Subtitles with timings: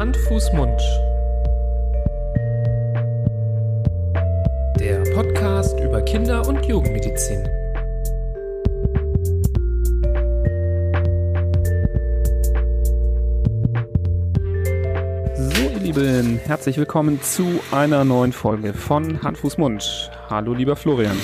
[0.00, 0.80] Hand, Fuß, Mund.
[4.78, 7.44] Der Podcast über Kinder- und Jugendmedizin.
[15.36, 20.10] So, ihr Lieben, herzlich willkommen zu einer neuen Folge von Hand, Fuß, Mund.
[20.30, 21.18] Hallo, lieber Florian.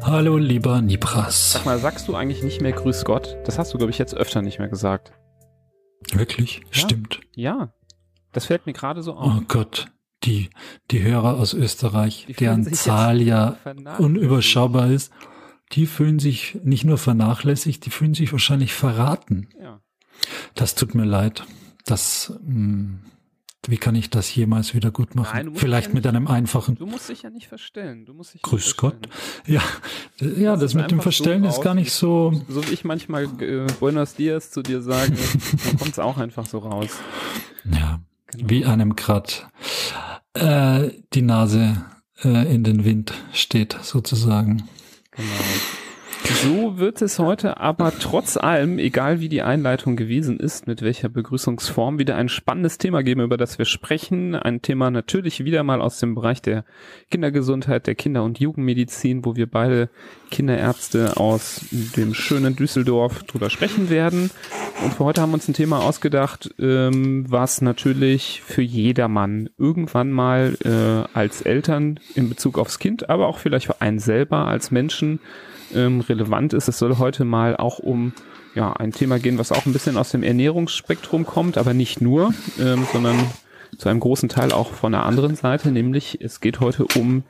[0.00, 1.52] Hallo, lieber Nibras.
[1.52, 3.36] Sag mal, sagst du eigentlich nicht mehr Grüß Gott?
[3.44, 5.12] Das hast du, glaube ich, jetzt öfter nicht mehr gesagt.
[6.14, 6.62] Wirklich?
[6.72, 6.80] Ja.
[6.80, 7.20] Stimmt.
[7.34, 7.74] Ja,
[8.36, 9.32] das fällt mir gerade so auf.
[9.38, 9.86] Oh Gott.
[10.24, 10.50] Die,
[10.90, 13.56] die Hörer aus Österreich, Die deren Zahl ja
[13.98, 15.12] unüberschaubar ist,
[15.72, 19.48] die fühlen sich nicht nur vernachlässigt, die fühlen sich wahrscheinlich verraten.
[19.60, 19.80] Ja.
[20.54, 21.44] Das tut mir leid.
[21.84, 22.98] Das, mh,
[23.68, 25.36] wie kann ich das jemals wieder gut machen?
[25.46, 28.06] Nein, Vielleicht ja mit nicht- einem einfachen Du musst dich ja nicht verstellen.
[28.06, 28.96] Du musst dich Grüß Gott.
[29.44, 29.62] verstellen.
[30.18, 32.32] Ja, ja, Das das mit dem einfach so Verstellen ist gar nicht so.
[32.48, 35.12] So wie ich manchmal äh, Buenos Dias zu dir sage,
[35.64, 36.90] dann kommt es auch einfach so raus.
[37.70, 38.00] Ja,
[38.32, 38.50] Genau.
[38.50, 39.48] wie einem grad
[40.34, 41.84] äh, die Nase
[42.24, 44.68] äh, in den Wind steht, sozusagen.
[45.12, 45.30] Genau.
[46.28, 51.08] So wird es heute aber trotz allem, egal wie die Einleitung gewesen ist, mit welcher
[51.08, 54.34] Begrüßungsform, wieder ein spannendes Thema geben, über das wir sprechen.
[54.34, 56.64] Ein Thema natürlich wieder mal aus dem Bereich der
[57.12, 59.88] Kindergesundheit, der Kinder- und Jugendmedizin, wo wir beide
[60.30, 64.30] Kinderärzte aus dem schönen Düsseldorf drüber sprechen werden.
[64.82, 70.10] Und für heute haben wir uns ein Thema ausgedacht, ähm, was natürlich für jedermann irgendwann
[70.10, 74.72] mal äh, als Eltern in Bezug aufs Kind, aber auch vielleicht für einen selber als
[74.72, 75.20] Menschen
[75.74, 76.68] ähm, relevant ist.
[76.68, 78.12] Es soll heute mal auch um
[78.54, 82.32] ja, ein Thema gehen, was auch ein bisschen aus dem Ernährungsspektrum kommt, aber nicht nur,
[82.58, 83.18] ähm, sondern
[83.76, 87.24] zu einem großen Teil auch von der anderen Seite, nämlich es geht heute um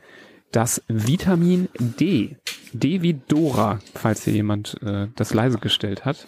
[0.53, 2.37] das Vitamin D.
[2.73, 6.27] D wie Dora, falls hier jemand äh, das leise gestellt hat.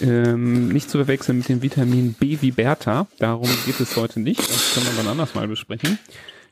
[0.00, 3.06] Ähm, nicht zu verwechseln mit dem Vitamin B wie Bertha.
[3.18, 4.40] Darum geht es heute nicht.
[4.40, 5.98] Das können wir dann anders mal besprechen.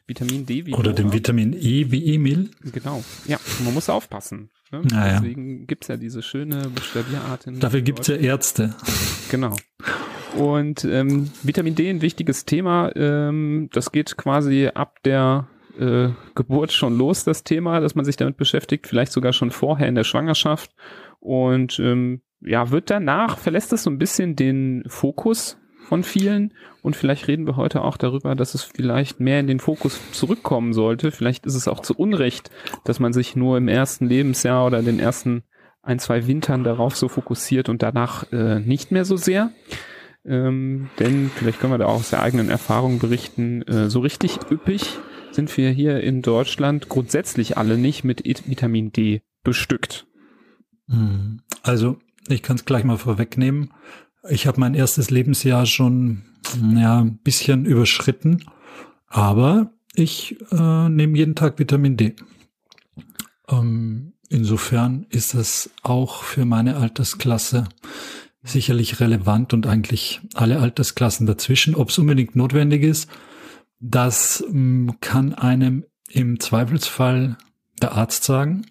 [0.06, 0.94] Vitamin D wie Oder Dora.
[0.94, 2.50] dem Vitamin E wie Emil.
[2.72, 3.04] Genau.
[3.26, 4.50] Ja, man muss aufpassen.
[4.72, 4.82] Ne?
[4.90, 5.14] Naja.
[5.14, 7.46] Deswegen gibt's ja diese schöne Buchstabierart.
[7.46, 8.24] in Dafür gibt's ja Deutsch.
[8.24, 8.74] Ärzte.
[9.30, 9.54] Genau.
[10.36, 12.94] Und ähm, Vitamin D ein wichtiges Thema.
[12.94, 18.16] Ähm, das geht quasi ab der äh, Geburt schon los, das Thema, dass man sich
[18.16, 20.74] damit beschäftigt, vielleicht sogar schon vorher in der Schwangerschaft.
[21.20, 26.52] Und ähm, ja, wird danach, verlässt es so ein bisschen den Fokus von vielen.
[26.82, 30.72] Und vielleicht reden wir heute auch darüber, dass es vielleicht mehr in den Fokus zurückkommen
[30.72, 31.10] sollte.
[31.10, 32.50] Vielleicht ist es auch zu Unrecht,
[32.84, 35.42] dass man sich nur im ersten Lebensjahr oder den ersten
[35.82, 39.50] ein, zwei Wintern darauf so fokussiert und danach äh, nicht mehr so sehr.
[40.24, 44.38] Ähm, denn vielleicht können wir da auch aus der eigenen Erfahrung berichten, äh, so richtig
[44.50, 44.98] üppig
[45.30, 50.06] sind wir hier in Deutschland grundsätzlich alle nicht mit Vitamin D bestückt.
[50.88, 51.42] Hm.
[51.62, 51.98] Also,
[52.28, 53.70] ich kann es gleich mal vorwegnehmen.
[54.28, 56.22] Ich habe mein erstes Lebensjahr schon
[56.74, 58.44] ja, ein bisschen überschritten,
[59.08, 62.14] aber ich äh, nehme jeden Tag Vitamin D.
[63.48, 67.68] Ähm, insofern ist es auch für meine Altersklasse
[68.42, 71.74] sicherlich relevant und eigentlich alle Altersklassen dazwischen.
[71.74, 73.08] Ob es unbedingt notwendig ist,
[73.80, 77.36] das mh, kann einem im Zweifelsfall
[77.82, 78.66] der Arzt sagen.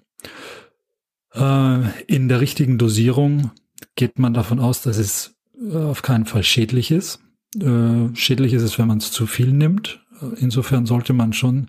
[1.33, 3.51] Äh, in der richtigen Dosierung
[3.95, 5.34] geht man davon aus, dass es
[5.73, 7.19] auf keinen Fall schädlich ist.
[7.59, 10.01] Äh, schädlich ist es, wenn man es zu viel nimmt.
[10.21, 11.67] Äh, Insofern sollte man schon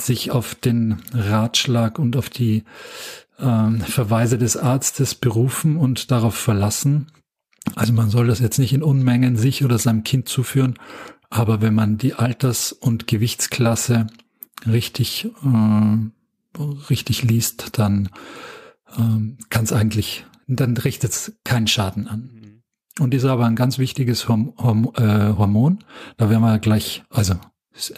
[0.00, 2.64] sich auf den Ratschlag und auf die
[3.38, 7.08] ähm, Verweise des Arztes berufen und darauf verlassen.
[7.74, 10.78] Also man soll das jetzt nicht in Unmengen sich oder seinem Kind zuführen,
[11.30, 14.06] aber wenn man die Alters- und Gewichtsklasse
[14.66, 18.08] richtig, äh, richtig liest, dann
[18.96, 22.30] ähm, kann es eigentlich, dann richtet es keinen Schaden an.
[22.98, 25.84] Und ist aber ein ganz wichtiges äh, Hormon.
[26.16, 27.34] Da werden wir gleich, also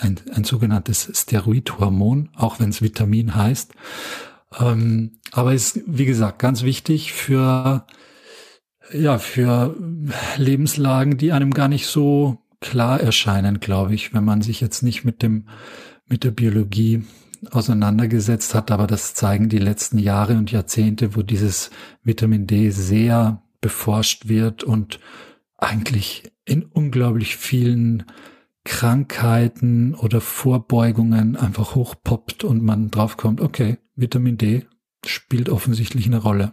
[0.01, 3.75] ein, ein sogenanntes Steroidhormon, auch wenn es Vitamin heißt.
[4.59, 7.87] Ähm, aber ist, wie gesagt, ganz wichtig für,
[8.93, 9.77] ja, für
[10.37, 15.05] Lebenslagen, die einem gar nicht so klar erscheinen, glaube ich, wenn man sich jetzt nicht
[15.05, 15.49] mit dem,
[16.07, 17.05] mit der Biologie
[17.51, 18.73] auseinandergesetzt hat.
[18.73, 21.71] Aber das zeigen die letzten Jahre und Jahrzehnte, wo dieses
[22.03, 25.01] Vitamin D sehr beforscht wird und
[25.57, 28.05] eigentlich in unglaublich vielen
[28.65, 34.67] Krankheiten oder Vorbeugungen einfach hochpoppt und man draufkommt, okay, Vitamin D
[35.05, 36.53] spielt offensichtlich eine Rolle.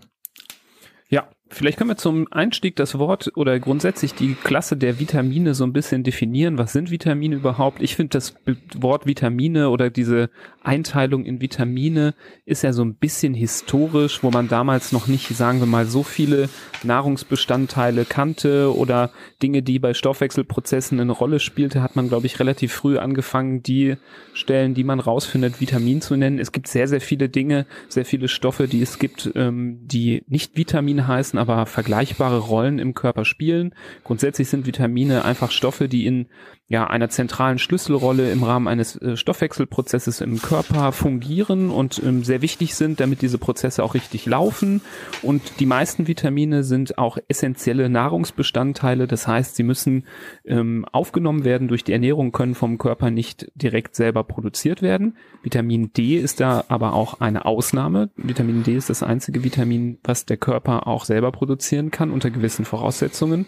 [1.56, 5.72] Vielleicht können wir zum Einstieg das Wort oder grundsätzlich die Klasse der Vitamine so ein
[5.72, 6.57] bisschen definieren.
[6.57, 7.81] Was sind Vitamine überhaupt?
[7.81, 8.36] Ich finde das
[8.78, 10.30] Wort Vitamine oder diese
[10.63, 12.13] Einteilung in Vitamine
[12.44, 16.04] ist ja so ein bisschen historisch, wo man damals noch nicht, sagen wir mal, so
[16.04, 16.50] viele
[16.84, 19.12] Nahrungsbestandteile kannte oder
[19.42, 23.96] Dinge, die bei Stoffwechselprozessen eine Rolle spielte, hat man, glaube ich, relativ früh angefangen, die
[24.34, 26.38] Stellen, die man rausfindet, Vitamin zu nennen.
[26.38, 30.58] Es gibt sehr, sehr viele Dinge, sehr viele Stoffe, die es gibt, ähm, die nicht
[30.58, 33.76] Vitamine heißen, aber vergleichbare Rollen im Körper spielen.
[34.04, 36.28] Grundsätzlich sind Vitamine einfach Stoffe, die in
[36.68, 42.42] ja, einer zentralen Schlüsselrolle im Rahmen eines äh, Stoffwechselprozesses im Körper fungieren und ähm, sehr
[42.42, 44.82] wichtig sind, damit diese Prozesse auch richtig laufen.
[45.22, 49.06] Und die meisten Vitamine sind auch essentielle Nahrungsbestandteile.
[49.06, 50.06] Das heißt, sie müssen
[50.44, 55.18] ähm, aufgenommen werden durch die Ernährung, können vom Körper nicht direkt selber produziert werden.
[55.44, 58.10] Vitamin D ist da aber auch eine Ausnahme.
[58.16, 62.66] Vitamin D ist das einzige Vitamin, was der Körper auch selber produzieren kann unter gewissen
[62.66, 63.45] Voraussetzungen.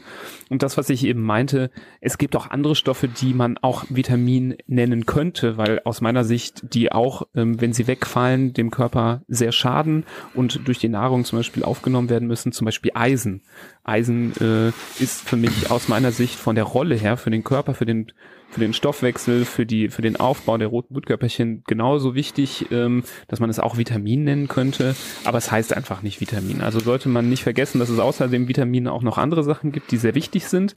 [0.50, 1.70] Und das, was ich eben meinte,
[2.02, 6.74] es gibt auch andere Stoffe, die man auch Vitamin nennen könnte, weil aus meiner Sicht
[6.74, 11.40] die auch, ähm, wenn sie wegfallen, dem Körper sehr schaden und durch die Nahrung zum
[11.40, 13.42] Beispiel aufgenommen werden müssen, zum Beispiel Eisen.
[13.84, 14.70] Eisen äh,
[15.02, 18.12] ist für mich aus meiner Sicht von der Rolle her für den Körper, für den
[18.50, 23.40] für den Stoffwechsel, für die für den Aufbau der roten Blutkörperchen genauso wichtig, ähm, dass
[23.40, 24.96] man es auch Vitamin nennen könnte,
[25.26, 26.62] aber es heißt einfach nicht Vitamin.
[26.62, 29.98] Also sollte man nicht vergessen, dass es außerdem Vitamine auch noch andere Sachen gibt, die
[29.98, 30.76] sehr wichtig sind,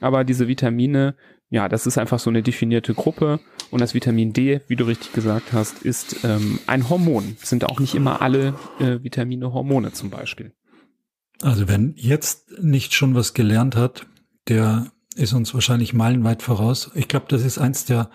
[0.00, 1.14] aber diese Vitamine
[1.52, 3.40] ja, das ist einfach so eine definierte Gruppe
[3.72, 7.36] und das Vitamin D, wie du richtig gesagt hast, ist ähm, ein Hormon.
[7.42, 10.52] Sind auch nicht immer alle äh, Vitamine Hormone zum Beispiel.
[11.42, 14.06] Also wenn jetzt nicht schon was gelernt hat,
[14.48, 16.90] der ist uns wahrscheinlich meilenweit voraus.
[16.94, 18.10] Ich glaube, das ist eins der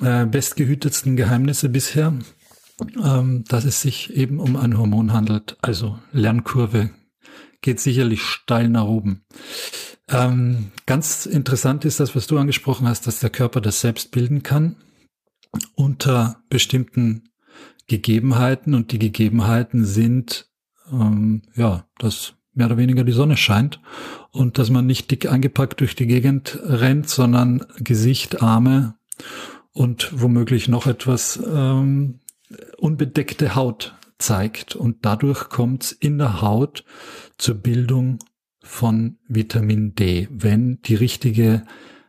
[0.00, 2.14] äh, bestgehütetsten Geheimnisse bisher,
[3.02, 5.56] ähm, dass es sich eben um ein Hormon handelt.
[5.62, 6.90] Also Lernkurve
[7.60, 9.24] geht sicherlich steil nach oben.
[10.08, 14.42] Ähm, ganz interessant ist das, was du angesprochen hast, dass der Körper das selbst bilden
[14.42, 14.76] kann
[15.74, 17.28] unter bestimmten
[17.86, 20.48] Gegebenheiten und die Gegebenheiten sind
[20.92, 23.80] ähm, ja, dass mehr oder weniger die Sonne scheint
[24.32, 28.94] und dass man nicht dick eingepackt durch die Gegend rennt, sondern Gesicht, Arme
[29.72, 32.20] und womöglich noch etwas ähm,
[32.78, 34.74] unbedeckte Haut zeigt.
[34.76, 36.84] Und dadurch kommt es in der Haut
[37.38, 38.18] zur Bildung
[38.62, 41.64] von Vitamin D, wenn die richtige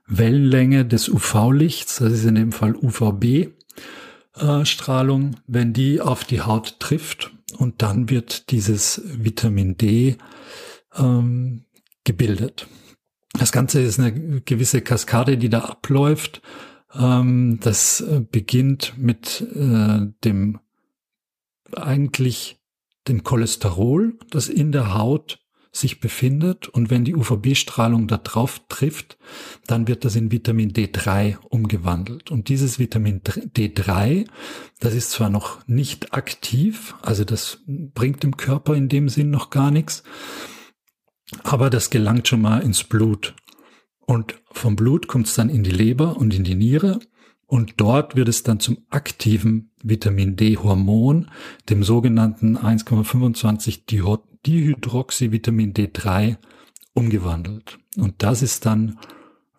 [0.05, 6.79] Wellenlänge des UV-Lichts, das ist in dem Fall UVB-Strahlung, äh, wenn die auf die Haut
[6.79, 10.17] trifft und dann wird dieses Vitamin D
[10.95, 11.63] ähm,
[12.03, 12.67] gebildet.
[13.33, 16.41] Das Ganze ist eine gewisse Kaskade, die da abläuft.
[16.93, 20.59] Ähm, das äh, beginnt mit äh, dem
[21.73, 22.59] eigentlich
[23.07, 25.39] dem Cholesterol, das in der Haut
[25.73, 29.17] sich befindet und wenn die UVB-Strahlung da drauf trifft,
[29.67, 32.29] dann wird das in Vitamin D3 umgewandelt.
[32.29, 34.27] Und dieses Vitamin D3,
[34.81, 39.49] das ist zwar noch nicht aktiv, also das bringt dem Körper in dem Sinn noch
[39.49, 40.03] gar nichts,
[41.43, 43.35] aber das gelangt schon mal ins Blut.
[43.99, 46.99] Und vom Blut kommt es dann in die Leber und in die Niere
[47.51, 51.29] und dort wird es dann zum aktiven Vitamin D-Hormon,
[51.69, 56.37] dem sogenannten 1,25 Dihydroxyvitamin D3
[56.93, 57.77] umgewandelt.
[57.97, 58.99] Und das ist dann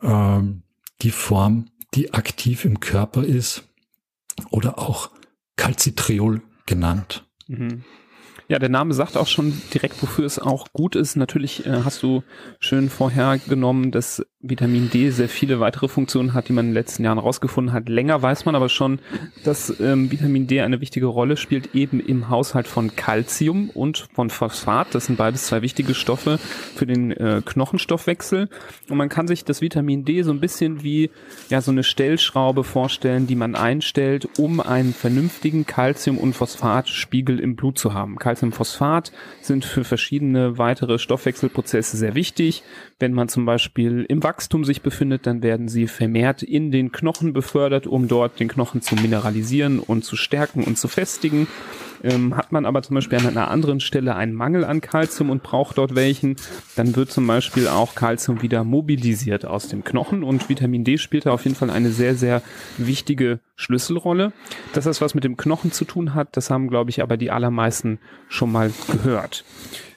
[0.00, 0.62] ähm,
[1.02, 3.68] die Form, die aktiv im Körper ist
[4.50, 5.10] oder auch
[5.56, 7.26] Calcitriol genannt.
[7.46, 7.84] Mhm.
[8.48, 11.16] Ja, der Name sagt auch schon direkt, wofür es auch gut ist.
[11.16, 12.22] Natürlich äh, hast du
[12.58, 17.04] schön vorhergenommen, dass Vitamin D sehr viele weitere Funktionen hat, die man in den letzten
[17.04, 17.88] Jahren rausgefunden hat.
[17.88, 18.98] Länger weiß man aber schon,
[19.44, 24.30] dass ähm, Vitamin D eine wichtige Rolle spielt, eben im Haushalt von Calcium und von
[24.30, 24.96] Phosphat.
[24.96, 26.38] Das sind beides zwei wichtige Stoffe
[26.74, 28.48] für den äh, Knochenstoffwechsel.
[28.88, 31.10] Und man kann sich das Vitamin D so ein bisschen wie
[31.48, 37.54] ja so eine Stellschraube vorstellen, die man einstellt, um einen vernünftigen Calcium- und Phosphatspiegel im
[37.54, 38.16] Blut zu haben.
[38.16, 42.64] Calciumphosphat sind für verschiedene weitere Stoffwechselprozesse sehr wichtig.
[42.98, 47.34] Wenn man zum Beispiel im Wachstum sich befindet, dann werden sie vermehrt in den Knochen
[47.34, 51.48] befördert, um dort den Knochen zu mineralisieren und zu stärken und zu festigen.
[52.02, 55.42] Ähm, hat man aber zum Beispiel an einer anderen Stelle einen Mangel an Kalzium und
[55.42, 56.36] braucht dort welchen,
[56.76, 61.26] dann wird zum Beispiel auch Kalzium wieder mobilisiert aus dem Knochen und Vitamin D spielt
[61.26, 62.40] da auf jeden Fall eine sehr, sehr
[62.78, 64.32] wichtige Schlüsselrolle.
[64.72, 67.30] Dass das was mit dem Knochen zu tun hat, das haben, glaube ich, aber die
[67.30, 67.98] allermeisten
[68.28, 69.44] schon mal gehört.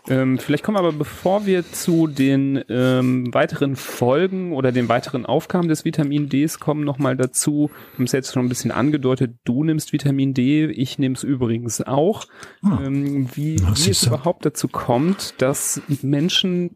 [0.08, 5.26] Ähm, vielleicht kommen wir aber, bevor wir zu den ähm, weiteren Folgen oder den weiteren
[5.26, 7.72] Aufgaben des Vitamin Ds kommen, nochmal dazu.
[7.92, 11.24] Wir haben es jetzt schon ein bisschen angedeutet, du nimmst Vitamin D, ich nehme es
[11.24, 12.26] übrigens auch.
[12.64, 16.76] Ah, ähm, wie, wie es überhaupt dazu kommt, dass Menschen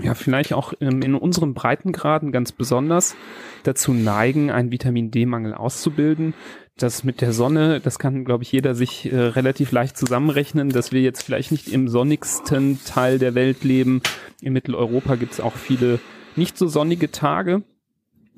[0.00, 3.16] ja vielleicht auch ähm, in unseren Breitengraden ganz besonders
[3.64, 6.34] dazu neigen, einen Vitamin D-Mangel auszubilden
[6.82, 10.92] das mit der Sonne, das kann, glaube ich, jeder sich äh, relativ leicht zusammenrechnen, dass
[10.92, 14.02] wir jetzt vielleicht nicht im sonnigsten Teil der Welt leben.
[14.40, 16.00] In Mitteleuropa gibt es auch viele
[16.36, 17.62] nicht so sonnige Tage.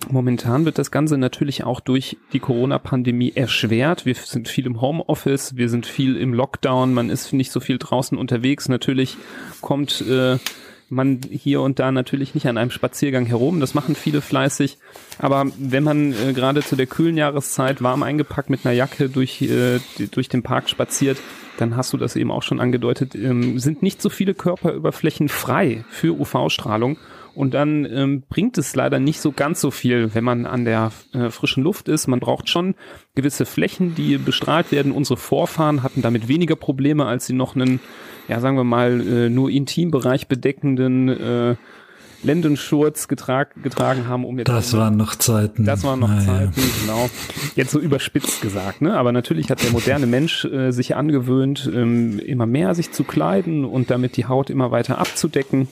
[0.09, 4.07] Momentan wird das Ganze natürlich auch durch die Corona-Pandemie erschwert.
[4.07, 7.77] Wir sind viel im Homeoffice, wir sind viel im Lockdown, man ist nicht so viel
[7.77, 8.69] draußen unterwegs.
[8.69, 9.19] Natürlich
[9.61, 10.39] kommt äh,
[10.91, 13.61] man hier und da natürlich nicht an einem Spaziergang herum.
[13.61, 14.79] Das machen viele fleißig.
[15.19, 19.43] Aber wenn man äh, gerade zu der kühlen Jahreszeit warm eingepackt mit einer Jacke durch,
[19.43, 19.81] äh,
[20.11, 21.19] durch den Park spaziert,
[21.59, 25.85] dann hast du das eben auch schon angedeutet, ähm, sind nicht so viele Körperüberflächen frei
[25.91, 26.97] für UV-Strahlung.
[27.35, 30.93] Und dann ähm, bringt es leider nicht so ganz so viel, wenn man an der
[31.13, 32.07] äh, frischen Luft ist.
[32.07, 32.75] Man braucht schon
[33.15, 34.93] gewisse Flächen, die bestrahlt werden.
[34.93, 37.81] Unsere Vorfahren hatten damit weniger Probleme, als sie noch einen
[38.31, 41.57] ja, sagen wir mal, äh, nur Intimbereich bedeckenden äh,
[42.23, 44.49] Lendenschurz getrag, getragen haben, um jetzt.
[44.49, 45.65] Das waren noch Zeiten.
[45.65, 46.25] Das waren noch naja.
[46.25, 47.11] Zeiten, genau.
[47.57, 48.97] Jetzt so überspitzt gesagt, ne?
[48.97, 53.65] Aber natürlich hat der moderne Mensch äh, sich angewöhnt, ähm, immer mehr sich zu kleiden
[53.65, 55.67] und damit die Haut immer weiter abzudecken.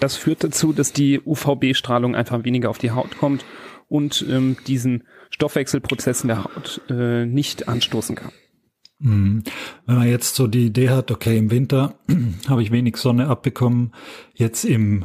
[0.00, 3.44] Das führt dazu, dass die UVB-Strahlung einfach weniger auf die Haut kommt
[3.88, 8.32] und ähm, diesen Stoffwechselprozess in der Haut äh, nicht anstoßen kann.
[8.98, 9.42] Mhm.
[9.86, 11.94] Wenn man jetzt so die Idee hat, okay, im Winter
[12.48, 13.92] habe ich wenig Sonne abbekommen,
[14.34, 15.04] jetzt im,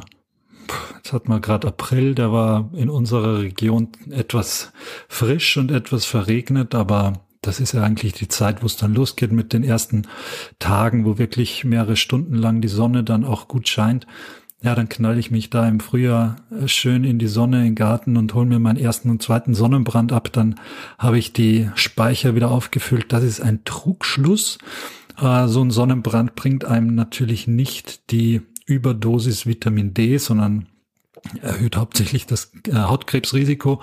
[0.96, 4.72] jetzt hat man gerade April, der war in unserer Region etwas
[5.08, 9.32] frisch und etwas verregnet, aber das ist ja eigentlich die Zeit, wo es dann losgeht
[9.32, 10.08] mit den ersten
[10.58, 14.06] Tagen, wo wirklich mehrere Stunden lang die Sonne dann auch gut scheint
[14.62, 17.74] ja, dann knall ich mich da im Frühjahr äh, schön in die Sonne, in den
[17.74, 20.32] Garten und hol mir meinen ersten und zweiten Sonnenbrand ab.
[20.32, 20.56] Dann
[20.98, 23.12] habe ich die Speicher wieder aufgefüllt.
[23.12, 24.58] Das ist ein Trugschluss.
[25.20, 30.66] Äh, so ein Sonnenbrand bringt einem natürlich nicht die Überdosis Vitamin D, sondern
[31.42, 33.82] erhöht hauptsächlich das äh, Hautkrebsrisiko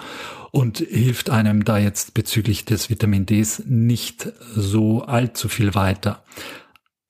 [0.52, 6.24] und hilft einem da jetzt bezüglich des Vitamin Ds nicht so allzu viel weiter.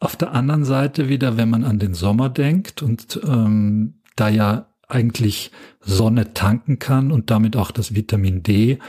[0.03, 4.67] Auf der anderen Seite wieder, wenn man an den Sommer denkt und ähm, da ja
[4.89, 8.79] eigentlich Sonne tanken kann und damit auch das Vitamin D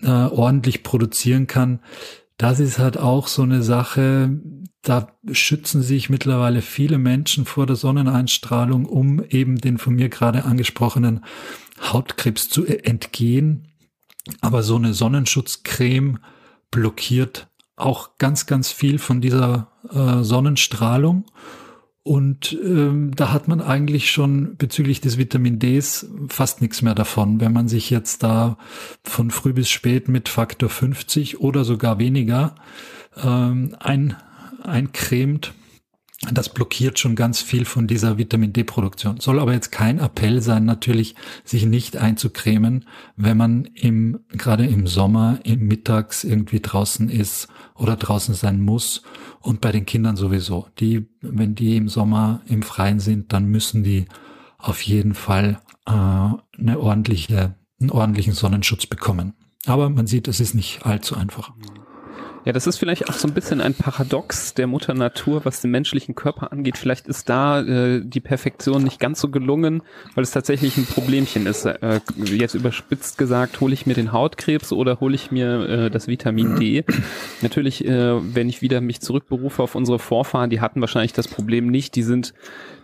[0.00, 1.80] äh, ordentlich produzieren kann,
[2.38, 4.40] das ist halt auch so eine Sache,
[4.80, 10.46] da schützen sich mittlerweile viele Menschen vor der Sonneneinstrahlung, um eben den von mir gerade
[10.46, 11.26] angesprochenen
[11.92, 13.68] Hautkrebs zu entgehen.
[14.40, 16.20] Aber so eine Sonnenschutzcreme
[16.70, 21.24] blockiert auch ganz, ganz viel von dieser äh, Sonnenstrahlung.
[22.02, 27.40] Und ähm, da hat man eigentlich schon bezüglich des Vitamin Ds fast nichts mehr davon.
[27.40, 28.58] Wenn man sich jetzt da
[29.02, 32.56] von früh bis spät mit Faktor 50 oder sogar weniger
[33.16, 34.16] ähm, ein,
[34.62, 35.54] eincremt,
[36.32, 39.20] das blockiert schon ganz viel von dieser Vitamin D-Produktion.
[39.20, 41.14] Soll aber jetzt kein Appell sein, natürlich
[41.44, 47.96] sich nicht einzucremen, wenn man im, gerade im Sommer, im Mittags irgendwie draußen ist oder
[47.96, 49.02] draußen sein muss.
[49.40, 50.68] Und bei den Kindern sowieso.
[50.78, 54.06] Die, wenn die im Sommer im Freien sind, dann müssen die
[54.58, 59.34] auf jeden Fall äh, eine ordentliche, einen ordentlichen Sonnenschutz bekommen.
[59.66, 61.52] Aber man sieht, es ist nicht allzu einfach.
[62.44, 65.70] Ja, das ist vielleicht auch so ein bisschen ein Paradox der Mutter Natur, was den
[65.70, 66.76] menschlichen Körper angeht.
[66.76, 69.82] Vielleicht ist da äh, die Perfektion nicht ganz so gelungen,
[70.14, 71.64] weil es tatsächlich ein Problemchen ist.
[71.64, 76.06] Äh, jetzt überspitzt gesagt, hole ich mir den Hautkrebs oder hole ich mir äh, das
[76.06, 76.84] Vitamin D?
[77.40, 81.68] Natürlich, äh, wenn ich wieder mich zurückberufe auf unsere Vorfahren, die hatten wahrscheinlich das Problem
[81.68, 81.94] nicht.
[81.94, 82.34] Die sind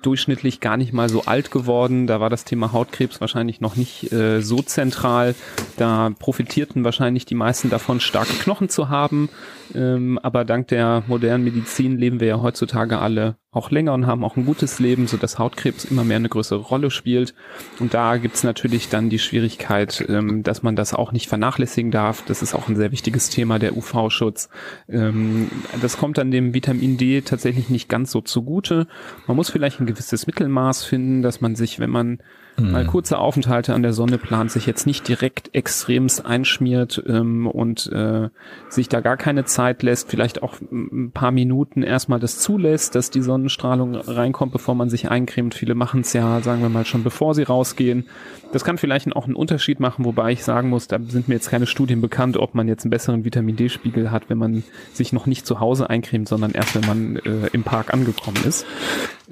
[0.03, 2.07] durchschnittlich gar nicht mal so alt geworden.
[2.07, 5.35] Da war das Thema Hautkrebs wahrscheinlich noch nicht äh, so zentral.
[5.77, 9.29] Da profitierten wahrscheinlich die meisten davon, starke Knochen zu haben.
[9.75, 14.25] Ähm, aber dank der modernen Medizin leben wir ja heutzutage alle auch länger und haben
[14.25, 17.35] auch ein gutes Leben, so Hautkrebs immer mehr eine größere Rolle spielt.
[17.81, 22.23] Und da gibt's natürlich dann die Schwierigkeit, ähm, dass man das auch nicht vernachlässigen darf.
[22.27, 24.51] Das ist auch ein sehr wichtiges Thema, der UV-Schutz.
[24.89, 28.87] Ähm, das kommt dann dem Vitamin D tatsächlich nicht ganz so zugute.
[29.27, 32.19] Man muss vielleicht ein gewisses Mittelmaß finden, dass man sich, wenn man
[32.59, 32.71] mhm.
[32.71, 37.91] mal kurze Aufenthalte an der Sonne plant, sich jetzt nicht direkt extremst einschmiert ähm, und
[37.93, 38.29] äh,
[38.69, 43.11] sich da gar keine Zeit lässt, vielleicht auch ein paar Minuten erstmal das zulässt, dass
[43.11, 45.55] die Sonnenstrahlung reinkommt, bevor man sich eincremt.
[45.55, 48.07] Viele machen es ja, sagen wir mal, schon bevor sie rausgehen.
[48.53, 51.51] Das kann vielleicht auch einen Unterschied machen, wobei ich sagen muss, da sind mir jetzt
[51.51, 55.27] keine Studien bekannt, ob man jetzt einen besseren Vitamin D-Spiegel hat, wenn man sich noch
[55.27, 58.67] nicht zu Hause eincremt, sondern erst, wenn man äh, im Park angekommen ist.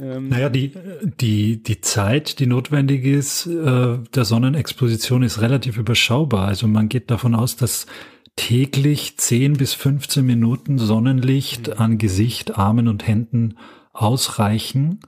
[0.01, 0.73] Ähm, naja, die,
[1.21, 6.47] die, die Zeit, die notwendig ist, äh, der Sonnenexposition ist relativ überschaubar.
[6.47, 7.87] Also man geht davon aus, dass
[8.37, 11.75] täglich 10 bis 15 Minuten Sonnenlicht mhm.
[11.77, 13.57] an Gesicht, Armen und Händen
[13.93, 15.01] ausreichen,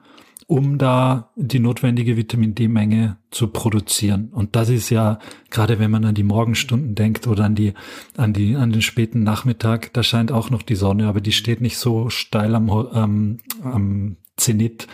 [0.49, 4.31] um da die notwendige Vitamin D-Menge zu produzieren.
[4.33, 7.75] Und das ist ja, gerade wenn man an die Morgenstunden denkt oder an die,
[8.17, 11.61] an die, an den späten Nachmittag, da scheint auch noch die Sonne, aber die steht
[11.61, 14.89] nicht so steil am, am, am Zenit,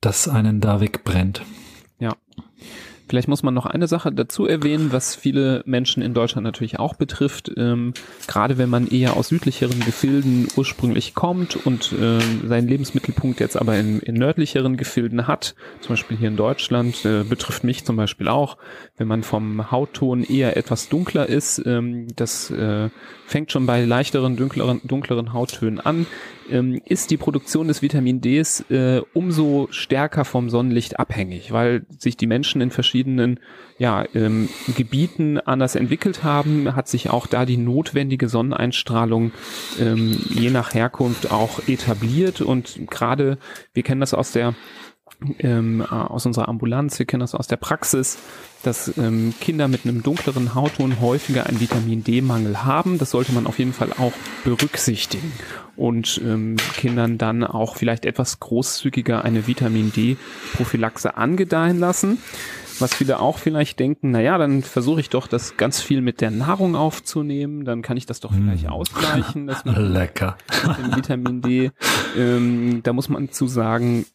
[0.00, 1.42] dass einen da wegbrennt.
[3.08, 6.94] Vielleicht muss man noch eine Sache dazu erwähnen, was viele Menschen in Deutschland natürlich auch
[6.94, 7.52] betrifft.
[7.56, 7.94] Ähm,
[8.26, 13.78] gerade wenn man eher aus südlicheren Gefilden ursprünglich kommt und äh, seinen Lebensmittelpunkt jetzt aber
[13.78, 18.28] in, in, nördlicheren Gefilden hat, zum Beispiel hier in Deutschland, äh, betrifft mich zum Beispiel
[18.28, 18.56] auch,
[18.96, 22.90] wenn man vom Hautton eher etwas dunkler ist, ähm, das äh,
[23.26, 26.06] fängt schon bei leichteren, dunkleren, dunkleren Hauttönen an,
[26.50, 32.16] ähm, ist die Produktion des Vitamin Ds äh, umso stärker vom Sonnenlicht abhängig, weil sich
[32.16, 32.95] die Menschen in verschiedenen
[33.78, 39.32] ja, ähm, Gebieten anders entwickelt haben, hat sich auch da die notwendige Sonneneinstrahlung
[39.78, 43.38] ähm, je nach Herkunft auch etabliert und gerade,
[43.74, 44.54] wir kennen das aus der
[45.38, 48.18] ähm, aus unserer Ambulanz, wir kennen das aus der Praxis,
[48.62, 52.98] dass ähm, Kinder mit einem dunkleren Hautton häufiger einen Vitamin D-Mangel haben.
[52.98, 54.12] Das sollte man auf jeden Fall auch
[54.44, 55.32] berücksichtigen
[55.76, 62.18] und ähm, Kindern dann auch vielleicht etwas großzügiger eine Vitamin D-Prophylaxe angedeihen lassen.
[62.78, 66.20] Was viele auch vielleicht denken, na ja, dann versuche ich doch das ganz viel mit
[66.20, 68.72] der Nahrung aufzunehmen, dann kann ich das doch vielleicht mm.
[68.72, 69.46] ausgleichen.
[69.64, 70.36] Lecker.
[70.66, 71.70] Mit dem Vitamin D.
[72.16, 74.06] Ähm, da muss man zu sagen,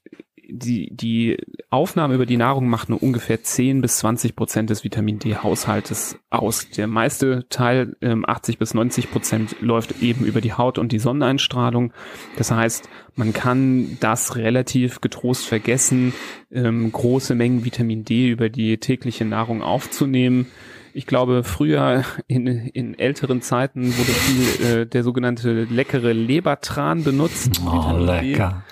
[0.52, 1.38] die, die
[1.70, 6.70] Aufnahme über die Nahrung macht nur ungefähr 10 bis 20 Prozent des Vitamin D-Haushaltes aus.
[6.70, 11.00] Der meiste Teil, ähm, 80 bis 90 Prozent, läuft eben über die Haut und die
[11.00, 11.94] Sonneneinstrahlung.
[12.38, 16.14] Das heißt, man kann das relativ getrost vergessen,
[16.52, 20.48] ähm, große Mengen Vitamin D über die tägliche Nahrung aufzunehmen.
[20.94, 27.62] Ich glaube, früher in, in älteren Zeiten wurde viel äh, der sogenannte leckere Lebertran benutzt,
[27.66, 28.64] oh, lecker.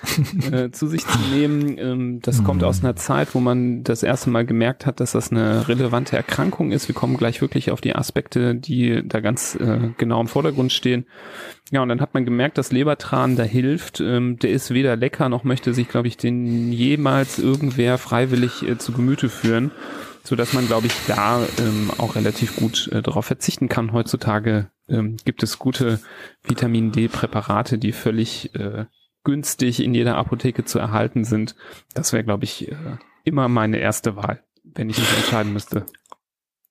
[0.50, 1.78] Äh, zu sich zu nehmen.
[1.78, 2.44] Ähm, das mm.
[2.44, 6.16] kommt aus einer Zeit, wo man das erste Mal gemerkt hat, dass das eine relevante
[6.16, 6.88] Erkrankung ist.
[6.88, 11.06] Wir kommen gleich wirklich auf die Aspekte, die da ganz äh, genau im Vordergrund stehen.
[11.70, 14.00] Ja, und dann hat man gemerkt, dass Lebertran da hilft.
[14.00, 18.76] Ähm, der ist weder lecker noch möchte sich, glaube ich, den jemals irgendwer freiwillig äh,
[18.76, 19.70] zu Gemüte führen
[20.22, 23.92] so dass man, glaube ich, da ähm, auch relativ gut äh, darauf verzichten kann.
[23.92, 26.00] Heutzutage ähm, gibt es gute
[26.42, 28.86] Vitamin D-Präparate, die völlig äh,
[29.24, 31.54] günstig in jeder Apotheke zu erhalten sind.
[31.94, 32.76] Das wäre, glaube ich, äh,
[33.24, 35.86] immer meine erste Wahl, wenn ich mich entscheiden müsste.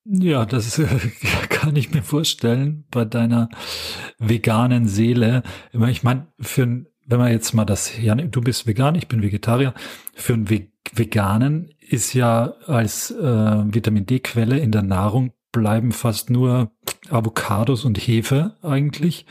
[0.06, 0.88] Ja, das äh,
[1.50, 3.50] kann ich mir vorstellen bei deiner
[4.18, 5.44] veganen Seele.
[5.72, 9.74] Ich meine, für wenn man jetzt mal das, ja, du bist vegan, ich bin Vegetarier,
[10.14, 10.48] für einen
[10.94, 16.72] Veganen ist ja als äh, Vitamin D-Quelle in der Nahrung bleiben fast nur
[17.10, 19.26] Avocados und Hefe eigentlich.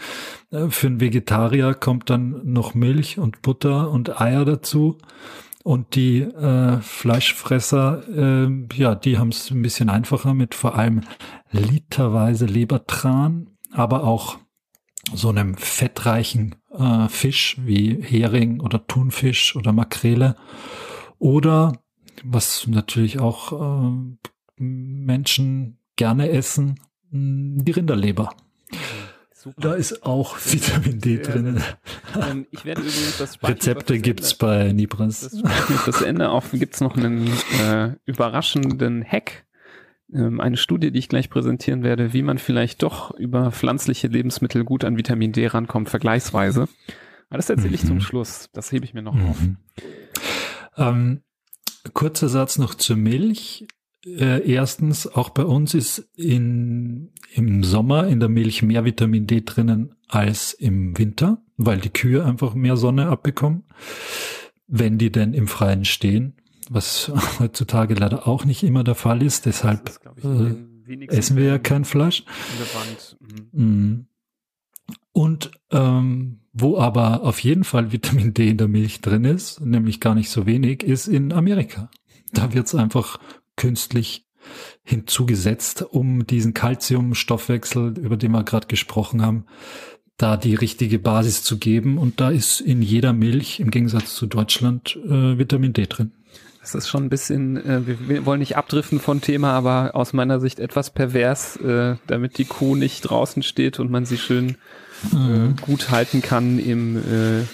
[0.50, 4.98] Äh, für einen Vegetarier kommt dann noch Milch und Butter und Eier dazu.
[5.62, 11.02] Und die äh, Fleischfresser, äh, ja, die haben es ein bisschen einfacher mit vor allem
[11.50, 14.38] literweise Lebertran, aber auch
[15.12, 20.36] so einem fettreichen äh, Fisch wie Hering oder Thunfisch oder Makrele.
[21.18, 21.72] Oder
[22.24, 28.30] was natürlich auch äh, Menschen gerne essen, die Rinderleber.
[29.34, 29.60] Super.
[29.60, 31.62] Da ist auch Vitamin D drin.
[32.20, 35.20] Ähm, ich werde übrigens das Rezepte gibt's bei Nibras.
[35.20, 37.30] Das, das Ende auf gibt's noch einen
[37.62, 39.46] äh, überraschenden Hack.
[40.12, 44.64] Ähm, eine Studie, die ich gleich präsentieren werde, wie man vielleicht doch über pflanzliche Lebensmittel
[44.64, 46.62] gut an Vitamin D rankommt, vergleichsweise.
[47.28, 47.88] Aber das erzähle ich mhm.
[47.88, 48.48] zum Schluss.
[48.52, 49.28] Das hebe ich mir noch mhm.
[49.28, 49.36] auf.
[50.78, 51.22] Ähm,
[51.94, 53.66] kurzer Satz noch zur Milch.
[54.04, 59.42] Äh, erstens, auch bei uns ist in, im Sommer in der Milch mehr Vitamin D
[59.44, 63.64] drinnen als im Winter, weil die Kühe einfach mehr Sonne abbekommen,
[64.66, 66.34] wenn die denn im Freien stehen,
[66.70, 69.46] was heutzutage leider auch nicht immer der Fall ist.
[69.46, 72.24] Deshalb ist, äh, essen wir ja kein Fleisch.
[73.20, 73.48] Mhm.
[73.52, 74.06] mhm.
[75.12, 80.00] Und ähm, wo aber auf jeden Fall Vitamin D in der Milch drin ist, nämlich
[80.00, 81.90] gar nicht so wenig, ist in Amerika.
[82.32, 83.18] Da wird es einfach
[83.56, 84.26] künstlich
[84.82, 89.44] hinzugesetzt, um diesen Calciumstoffwechsel, über den wir gerade gesprochen haben,
[90.16, 91.98] da die richtige Basis zu geben.
[91.98, 96.12] Und da ist in jeder Milch im Gegensatz zu Deutschland äh, Vitamin D drin.
[96.60, 100.40] Das ist schon ein bisschen, äh, wir wollen nicht abdriften von Thema, aber aus meiner
[100.40, 104.56] Sicht etwas pervers, äh, damit die Kuh nicht draußen steht und man sie schön
[105.12, 105.56] äh, mhm.
[105.56, 107.44] gut halten kann im äh,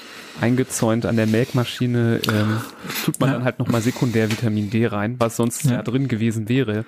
[0.40, 2.60] eingezäunt an der Melkmaschine, ähm,
[3.04, 3.34] tut man ja.
[3.36, 5.72] dann halt nochmal sekundär Vitamin D rein, was sonst ja.
[5.72, 6.84] ja drin gewesen wäre.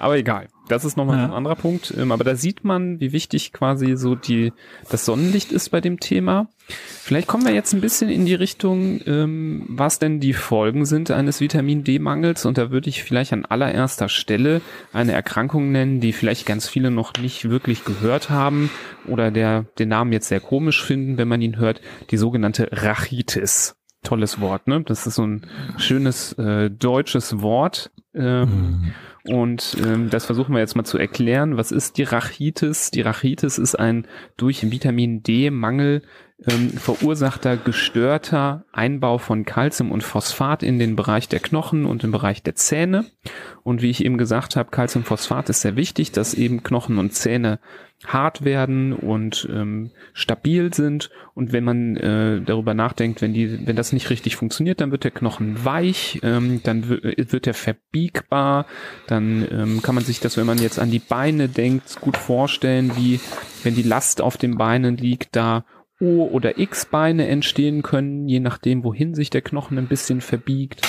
[0.00, 0.48] Aber egal.
[0.68, 1.24] Das ist nochmal ja.
[1.26, 1.92] ein anderer Punkt.
[1.96, 4.52] Ähm, aber da sieht man, wie wichtig quasi so die,
[4.88, 6.48] das Sonnenlicht ist bei dem Thema.
[6.68, 11.10] Vielleicht kommen wir jetzt ein bisschen in die Richtung, ähm, was denn die Folgen sind
[11.10, 12.46] eines Vitamin D-Mangels.
[12.46, 14.62] Und da würde ich vielleicht an allererster Stelle
[14.94, 18.70] eine Erkrankung nennen, die vielleicht ganz viele noch nicht wirklich gehört haben
[19.06, 23.74] oder der den Namen jetzt sehr komisch finden, wenn man ihn hört, die sogenannte Rachitis.
[24.02, 24.82] Tolles Wort, ne?
[24.82, 27.90] Das ist so ein schönes äh, deutsches Wort.
[28.14, 28.94] Ähm, mhm.
[29.24, 31.56] Und ähm, das versuchen wir jetzt mal zu erklären.
[31.56, 32.90] Was ist die Rachitis?
[32.90, 36.02] Die Rachitis ist ein durch Vitamin D-Mangel
[36.46, 42.12] ähm, verursachter gestörter Einbau von Kalzium und Phosphat in den Bereich der Knochen und im
[42.12, 43.04] Bereich der Zähne.
[43.62, 47.58] Und wie ich eben gesagt habe, Calciumphosphat ist sehr wichtig, dass eben Knochen und Zähne
[48.06, 51.10] hart werden und ähm, stabil sind.
[51.34, 55.04] Und wenn man äh, darüber nachdenkt, wenn die, wenn das nicht richtig funktioniert, dann wird
[55.04, 58.64] der Knochen weich, ähm, dann wird er verbiegbar.
[59.06, 62.96] Dann ähm, kann man sich das, wenn man jetzt an die Beine denkt, gut vorstellen,
[62.96, 63.20] wie
[63.62, 65.66] wenn die Last auf den Beinen liegt, da
[66.00, 70.80] O- oder X-Beine entstehen können, je nachdem, wohin sich der Knochen ein bisschen verbiegt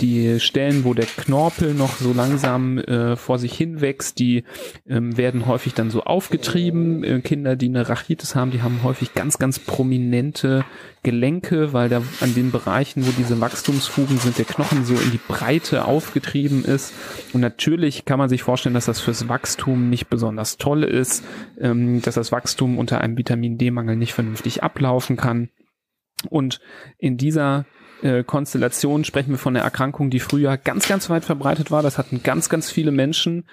[0.00, 4.44] die Stellen, wo der Knorpel noch so langsam äh, vor sich hin wächst, die
[4.88, 7.04] ähm, werden häufig dann so aufgetrieben.
[7.04, 10.64] Äh, Kinder, die eine Rachitis haben, die haben häufig ganz, ganz prominente
[11.02, 15.20] Gelenke, weil da an den Bereichen, wo diese Wachstumsfugen sind, der Knochen so in die
[15.28, 16.92] Breite aufgetrieben ist.
[17.32, 21.24] Und natürlich kann man sich vorstellen, dass das fürs Wachstum nicht besonders toll ist,
[21.58, 25.50] ähm, dass das Wachstum unter einem Vitamin D-Mangel nicht vernünftig ablaufen kann.
[26.28, 26.60] Und
[26.98, 27.64] in dieser
[28.02, 31.82] äh, Konstellation sprechen wir von einer Erkrankung, die früher ganz, ganz weit verbreitet war.
[31.82, 33.44] Das hatten ganz, ganz viele Menschen.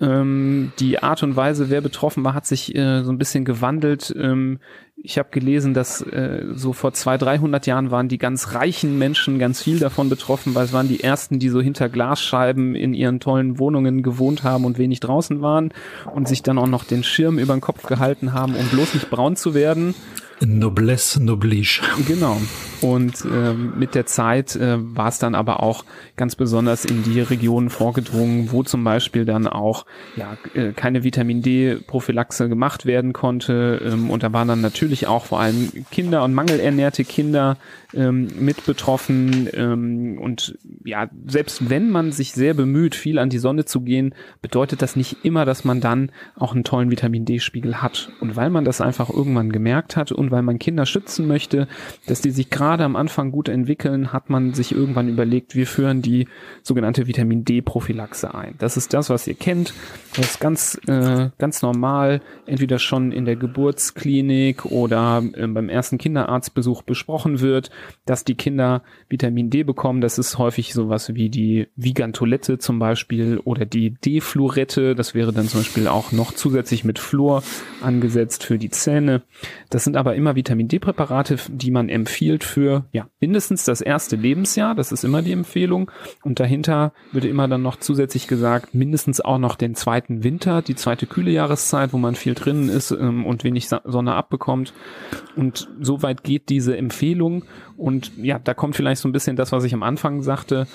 [0.00, 4.14] Ähm, die Art und Weise, wer betroffen war, hat sich äh, so ein bisschen gewandelt.
[4.18, 4.58] Ähm,
[4.96, 9.38] ich habe gelesen, dass äh, so vor zwei, 300 Jahren waren die ganz reichen Menschen
[9.38, 13.20] ganz viel davon betroffen, weil es waren die ersten, die so hinter Glasscheiben in ihren
[13.20, 15.72] tollen Wohnungen gewohnt haben und wenig draußen waren
[16.12, 19.10] und sich dann auch noch den Schirm über den Kopf gehalten haben, um bloß nicht
[19.10, 19.94] braun zu werden.
[20.40, 21.80] Noblesse noblige.
[22.06, 22.40] Genau.
[22.80, 25.84] Und ähm, mit der Zeit äh, war es dann aber auch
[26.16, 31.40] ganz besonders in die Regionen vorgedrungen, wo zum Beispiel dann auch ja äh, keine Vitamin
[31.40, 33.80] D-Prophylaxe gemacht werden konnte.
[33.84, 37.56] Ähm, und da waren dann natürlich auch vor allem Kinder und mangelernährte Kinder
[37.94, 39.48] ähm, mit betroffen.
[39.52, 44.14] Ähm, und ja, selbst wenn man sich sehr bemüht, viel an die Sonne zu gehen,
[44.42, 48.10] bedeutet das nicht immer, dass man dann auch einen tollen Vitamin D-Spiegel hat.
[48.20, 51.68] Und weil man das einfach irgendwann gemerkt hat weil man Kinder schützen möchte,
[52.06, 56.02] dass die sich gerade am Anfang gut entwickeln, hat man sich irgendwann überlegt, wir führen
[56.02, 56.28] die
[56.62, 58.54] sogenannte Vitamin D-Prophylaxe ein.
[58.58, 59.74] Das ist das, was ihr kennt.
[60.16, 65.98] Das ist ganz, äh, ganz normal, entweder schon in der Geburtsklinik oder äh, beim ersten
[65.98, 67.70] Kinderarztbesuch besprochen wird,
[68.06, 70.00] dass die Kinder Vitamin D bekommen.
[70.00, 74.94] Das ist häufig sowas wie die Vigantolette zum Beispiel oder die D-Fluorette.
[74.94, 77.42] Das wäre dann zum Beispiel auch noch zusätzlich mit Fluor
[77.80, 79.22] angesetzt für die Zähne.
[79.70, 84.74] Das sind aber immer Vitamin D-Präparate, die man empfiehlt für ja mindestens das erste Lebensjahr.
[84.74, 85.90] Das ist immer die Empfehlung.
[86.22, 90.74] Und dahinter würde immer dann noch zusätzlich gesagt, mindestens auch noch den zweiten Winter, die
[90.74, 94.72] zweite kühle Jahreszeit, wo man viel drinnen ist ähm, und wenig Sonne abbekommt.
[95.36, 97.44] Und soweit geht diese Empfehlung.
[97.76, 100.66] Und ja, da kommt vielleicht so ein bisschen das, was ich am Anfang sagte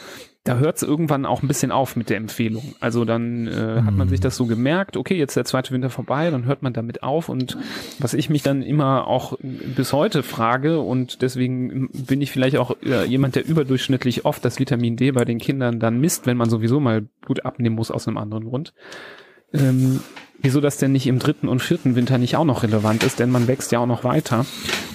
[0.45, 2.73] da hört es irgendwann auch ein bisschen auf mit der Empfehlung.
[2.80, 4.23] Also dann äh, hat man sich mhm.
[4.23, 7.30] das so gemerkt, okay, jetzt der zweite Winter vorbei, dann hört man damit auf.
[7.30, 7.58] Und
[7.99, 12.75] was ich mich dann immer auch bis heute frage, und deswegen bin ich vielleicht auch
[12.84, 16.49] äh, jemand, der überdurchschnittlich oft das Vitamin D bei den Kindern dann misst, wenn man
[16.49, 18.73] sowieso mal gut abnehmen muss aus einem anderen Grund.
[19.54, 19.99] Ähm,
[20.41, 23.30] wieso das denn nicht im dritten und vierten Winter nicht auch noch relevant ist, denn
[23.30, 24.45] man wächst ja auch noch weiter.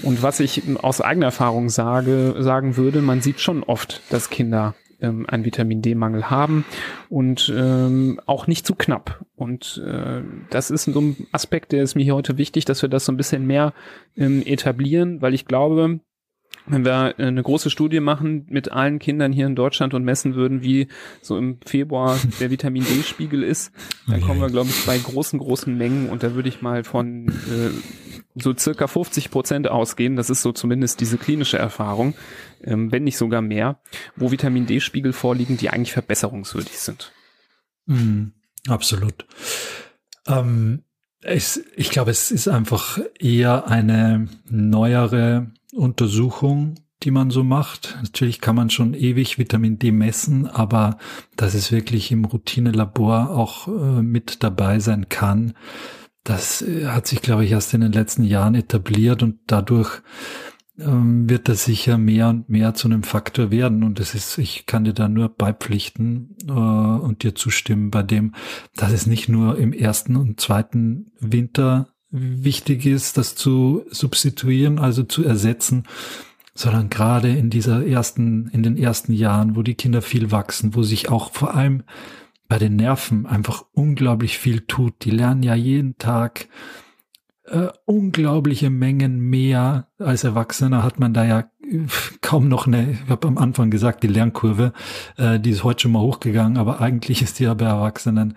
[0.03, 4.75] Und was ich aus eigener Erfahrung sage, sagen würde, man sieht schon oft, dass Kinder
[5.01, 6.65] ähm, einen Vitamin D-Mangel haben
[7.09, 9.25] und ähm, auch nicht zu knapp.
[9.37, 12.89] Und äh, das ist so ein Aspekt, der ist mir hier heute wichtig, dass wir
[12.89, 13.73] das so ein bisschen mehr
[14.17, 16.01] ähm, etablieren, weil ich glaube,
[16.67, 20.63] wenn wir eine große Studie machen mit allen Kindern hier in Deutschland und messen würden,
[20.63, 20.89] wie
[21.21, 23.71] so im Februar der Vitamin D-Spiegel ist,
[24.09, 27.29] dann kommen wir, glaube ich, bei großen, großen Mengen und da würde ich mal von
[27.29, 27.71] äh,
[28.35, 32.15] so circa 50 Prozent ausgehen, das ist so zumindest diese klinische Erfahrung,
[32.63, 33.81] ähm, wenn nicht sogar mehr,
[34.17, 37.13] wo Vitamin D-Spiegel vorliegen, die eigentlich verbesserungswürdig sind.
[37.87, 38.29] Mm,
[38.69, 39.27] absolut.
[40.27, 40.83] Ähm,
[41.27, 47.97] Ich, ich glaube, es ist einfach eher eine neuere Untersuchung, die man so macht.
[48.03, 50.99] Natürlich kann man schon ewig Vitamin D messen, aber
[51.37, 55.55] dass es wirklich im Routinelabor auch äh, mit dabei sein kann,
[56.25, 60.03] das äh, hat sich, glaube ich, erst in den letzten Jahren etabliert und dadurch
[60.79, 63.85] ähm, wird das sicher mehr und mehr zu einem Faktor werden.
[63.85, 68.35] Und das ist, ich kann dir da nur beipflichten äh, und dir zustimmen bei dem,
[68.75, 75.03] dass es nicht nur im ersten und zweiten Winter wichtig ist, das zu substituieren, also
[75.03, 75.85] zu ersetzen,
[76.55, 80.85] sondern gerade in dieser ersten, in den ersten Jahren, wo die Kinder viel wachsen, wo
[80.85, 81.83] sich auch vor allem
[82.55, 85.05] bei den Nerven einfach unglaublich viel tut.
[85.05, 86.47] Die lernen ja jeden Tag
[87.47, 91.51] äh, unglaubliche Mengen mehr als Erwachsener hat man da ja
[92.21, 94.73] kaum noch eine, ich habe am Anfang gesagt, die Lernkurve,
[95.17, 98.37] äh, die ist heute schon mal hochgegangen, aber eigentlich ist die ja bei Erwachsenen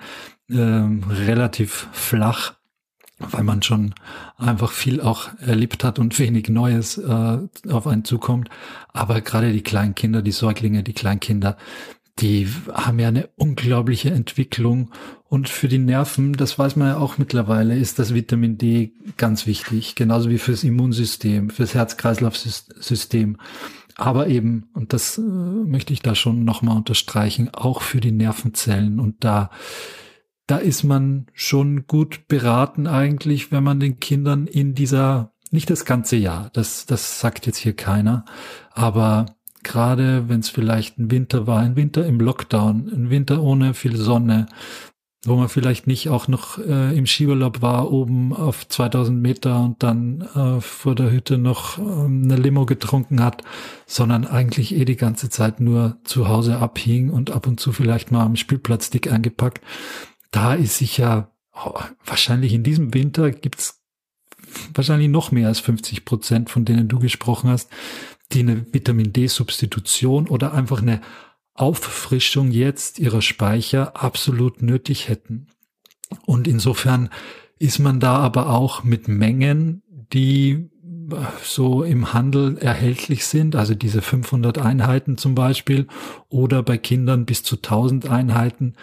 [0.50, 2.56] äh, relativ flach,
[3.20, 3.94] weil man schon
[4.36, 7.38] einfach viel auch erlebt hat und wenig Neues äh,
[7.70, 8.50] auf einen zukommt.
[8.94, 11.56] Aber gerade die Kleinkinder, die Säuglinge, die Kleinkinder,
[12.20, 14.92] die haben ja eine unglaubliche Entwicklung
[15.30, 19.46] und für die Nerven, das weiß man ja auch mittlerweile, ist das Vitamin D ganz
[19.46, 23.38] wichtig, genauso wie fürs Immunsystem, fürs Herz-Kreislauf-System.
[23.96, 29.00] Aber eben, und das äh, möchte ich da schon nochmal unterstreichen, auch für die Nervenzellen.
[29.00, 29.50] Und da,
[30.46, 35.84] da ist man schon gut beraten eigentlich, wenn man den Kindern in dieser, nicht das
[35.84, 38.24] ganze Jahr, das, das sagt jetzt hier keiner,
[38.72, 39.26] aber
[39.64, 43.96] gerade wenn es vielleicht ein Winter war, ein Winter im Lockdown, ein Winter ohne viel
[43.98, 44.48] Sonne,
[45.26, 49.84] wo man vielleicht nicht auch noch äh, im Skiurlaub war, oben auf 2000 Meter und
[49.84, 53.44] dann äh, vor der Hütte noch äh, eine Limo getrunken hat,
[53.86, 58.12] sondern eigentlich eh die ganze Zeit nur zu Hause abhing und ab und zu vielleicht
[58.12, 59.62] mal am Spielplatz dick eingepackt.
[60.32, 63.82] Da ist sicher, oh, wahrscheinlich in diesem Winter gibt's
[64.74, 67.70] wahrscheinlich noch mehr als 50 Prozent, von denen du gesprochen hast,
[68.34, 71.02] die eine Vitamin D-Substitution oder einfach eine
[71.54, 75.48] Auffrischung jetzt ihrer Speicher absolut nötig hätten.
[76.26, 77.10] Und insofern
[77.60, 79.82] ist man da aber auch mit Mengen,
[80.14, 80.70] die
[81.12, 85.88] äh, so im Handel erhältlich sind, also diese 500 Einheiten zum Beispiel
[86.30, 88.76] oder bei Kindern bis zu 1000 Einheiten,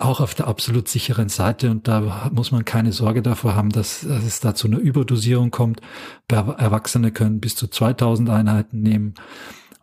[0.00, 4.00] auch auf der absolut sicheren Seite und da muss man keine Sorge davor haben, dass,
[4.00, 5.80] dass es da zu einer Überdosierung kommt.
[6.28, 9.14] Erwachsene können bis zu 2000 Einheiten nehmen.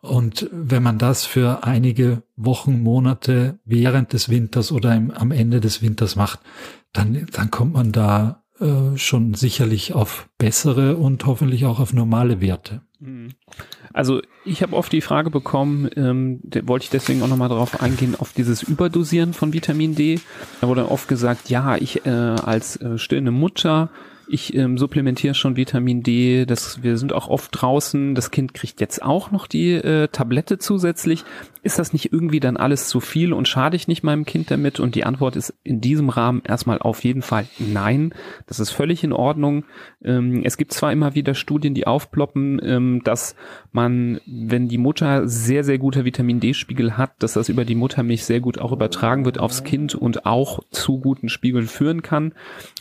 [0.02, 5.60] Und wenn man das für einige Wochen, Monate während des Winters oder im, am Ende
[5.60, 6.40] des Winters macht,
[6.94, 12.42] dann, dann kommt man da äh, schon sicherlich auf bessere und hoffentlich auch auf normale
[12.42, 12.82] Werte.
[13.00, 13.30] Mhm.
[13.98, 18.16] Also ich habe oft die Frage bekommen, ähm, wollte ich deswegen auch nochmal darauf eingehen,
[18.16, 20.20] auf dieses Überdosieren von Vitamin D.
[20.62, 23.90] Da wurde oft gesagt, ja, ich äh, als äh, stillende Mutter
[24.28, 26.46] ich ähm, supplementiere schon Vitamin D.
[26.46, 28.16] Das, wir sind auch oft draußen.
[28.16, 31.24] Das Kind kriegt jetzt auch noch die äh, Tablette zusätzlich.
[31.64, 34.80] Ist das nicht irgendwie dann alles zu viel und schade ich nicht meinem Kind damit?
[34.80, 38.14] Und die Antwort ist in diesem Rahmen erstmal auf jeden Fall nein.
[38.46, 39.66] Das ist völlig in Ordnung.
[40.04, 43.36] Ähm, es gibt zwar immer wieder Studien, die aufploppen, ähm, dass
[43.72, 48.26] man, wenn die Mutter sehr, sehr guter Vitamin D-Spiegel hat, dass das über die Muttermilch
[48.26, 52.34] sehr gut auch übertragen wird aufs Kind und auch zu guten Spiegeln führen kann.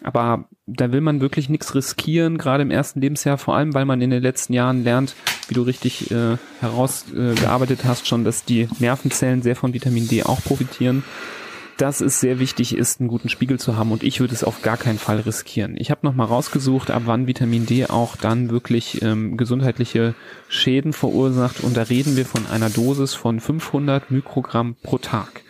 [0.03, 4.01] Aber da will man wirklich nichts riskieren, gerade im ersten Lebensjahr, vor allem weil man
[4.01, 5.15] in den letzten Jahren lernt,
[5.49, 10.23] wie du richtig äh, herausgearbeitet äh, hast, schon, dass die Nervenzellen sehr von Vitamin D
[10.23, 11.05] auch profitieren.
[11.77, 14.63] Dass es sehr wichtig ist, einen guten Spiegel zu haben und ich würde es auf
[14.63, 15.77] gar keinen Fall riskieren.
[15.77, 20.15] Ich habe nochmal rausgesucht, ab wann Vitamin D auch dann wirklich ähm, gesundheitliche
[20.49, 25.43] Schäden verursacht und da reden wir von einer Dosis von 500 Mikrogramm pro Tag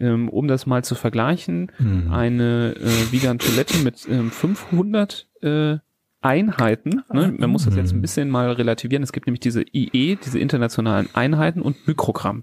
[0.00, 2.12] ähm, um das mal zu vergleichen, mhm.
[2.12, 5.78] eine äh, Vegan Toilette mit ähm, 500 äh,
[6.22, 7.34] Einheiten, ne?
[7.38, 8.02] man muss das jetzt ein mhm.
[8.02, 12.42] bisschen mal relativieren, es gibt nämlich diese IE, diese internationalen Einheiten und Mikrogramm.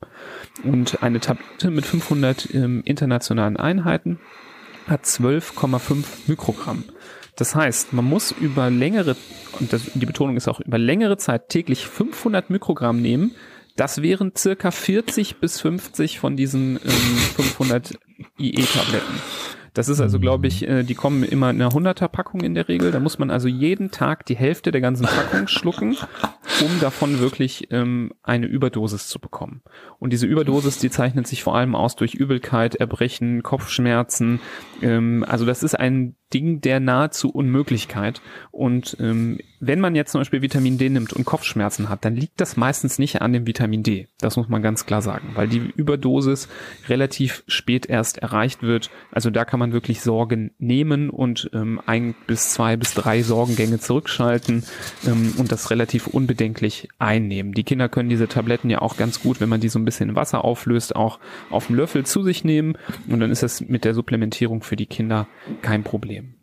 [0.64, 4.20] Und eine Tablette mit 500 ähm, internationalen Einheiten
[4.88, 6.86] hat 12,5 Mikrogramm.
[7.36, 9.16] Das heißt, man muss über längere,
[9.60, 13.36] und das, die Betonung ist auch über längere Zeit täglich 500 Mikrogramm nehmen,
[13.78, 16.92] das wären circa 40 bis 50 von diesen ähm,
[17.36, 17.98] 500
[18.38, 19.22] IE-Tabletten.
[19.74, 22.68] Das ist also, glaube ich, äh, die kommen immer in einer 100er Packung in der
[22.68, 22.92] Regel.
[22.92, 25.96] Da muss man also jeden Tag die Hälfte der ganzen Packung schlucken.
[26.62, 29.62] Um davon wirklich ähm, eine Überdosis zu bekommen.
[30.00, 34.40] Und diese Überdosis, die zeichnet sich vor allem aus durch Übelkeit, Erbrechen, Kopfschmerzen.
[34.82, 38.22] Ähm, also das ist ein Ding der nahezu Unmöglichkeit.
[38.52, 42.42] Und ähm, wenn man jetzt zum Beispiel Vitamin D nimmt und Kopfschmerzen hat, dann liegt
[42.42, 44.08] das meistens nicht an dem Vitamin D.
[44.20, 46.50] Das muss man ganz klar sagen, weil die Überdosis
[46.90, 48.90] relativ spät erst erreicht wird.
[49.12, 53.80] Also da kann man wirklich Sorgen nehmen und ähm, ein bis zwei bis drei Sorgengänge
[53.80, 54.64] zurückschalten
[55.06, 56.08] ähm, und das relativ
[56.48, 57.54] unbedenklich einnehmen.
[57.54, 60.10] Die Kinder können diese Tabletten ja auch ganz gut, wenn man die so ein bisschen
[60.10, 63.84] in Wasser auflöst, auch auf dem Löffel zu sich nehmen und dann ist das mit
[63.84, 65.28] der Supplementierung für die Kinder
[65.62, 66.36] kein Problem.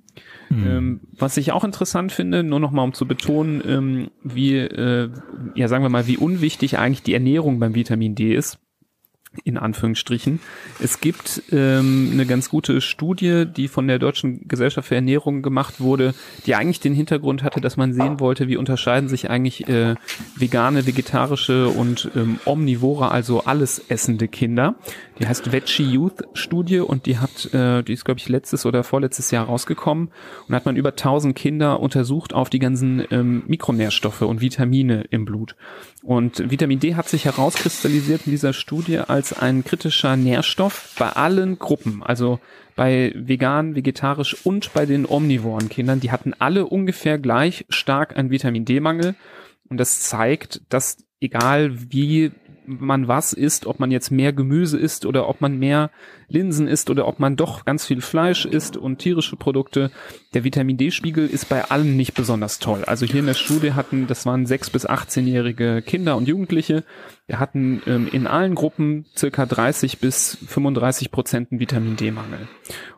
[0.51, 0.67] Mhm.
[0.67, 5.11] Ähm, was ich auch interessant finde, nur noch mal um zu betonen, ähm, wie, äh,
[5.55, 8.59] ja sagen wir mal, wie unwichtig eigentlich die Ernährung beim Vitamin D ist
[9.43, 10.41] in Anführungsstrichen.
[10.81, 15.81] Es gibt ähm, eine ganz gute Studie, die von der Deutschen Gesellschaft für Ernährung gemacht
[15.81, 16.15] wurde,
[16.47, 19.95] die eigentlich den Hintergrund hatte, dass man sehen wollte, wie unterscheiden sich eigentlich äh,
[20.37, 24.77] vegane, vegetarische und ähm, omnivore, also alles essende Kinder.
[25.19, 28.85] Die heißt Veggie Youth Studie und die hat, äh, die ist glaube ich letztes oder
[28.85, 30.11] vorletztes Jahr rausgekommen
[30.49, 35.25] und hat man über 1000 Kinder untersucht auf die ganzen ähm, Mikronährstoffe und Vitamine im
[35.25, 35.57] Blut.
[36.05, 41.59] Und Vitamin D hat sich herauskristallisiert in dieser Studie als ein kritischer Nährstoff bei allen
[41.59, 42.41] Gruppen, also
[42.77, 46.01] bei vegan, vegetarisch und bei den omnivoren Kindern.
[46.01, 49.15] Die hatten alle ungefähr gleich stark einen Vitamin D-Mangel.
[49.69, 52.31] Und das zeigt, dass egal wie
[52.67, 55.91] man was isst, ob man jetzt mehr Gemüse isst oder ob man mehr
[56.29, 59.91] Linsen isst oder ob man doch ganz viel Fleisch isst und tierische Produkte.
[60.33, 62.85] Der Vitamin D-Spiegel ist bei allen nicht besonders toll.
[62.85, 66.85] Also hier in der Studie hatten, das waren sechs bis 18-jährige Kinder und Jugendliche,
[67.27, 72.49] wir hatten ähm, in allen Gruppen circa 30 bis 35 Prozent Vitamin D-Mangel.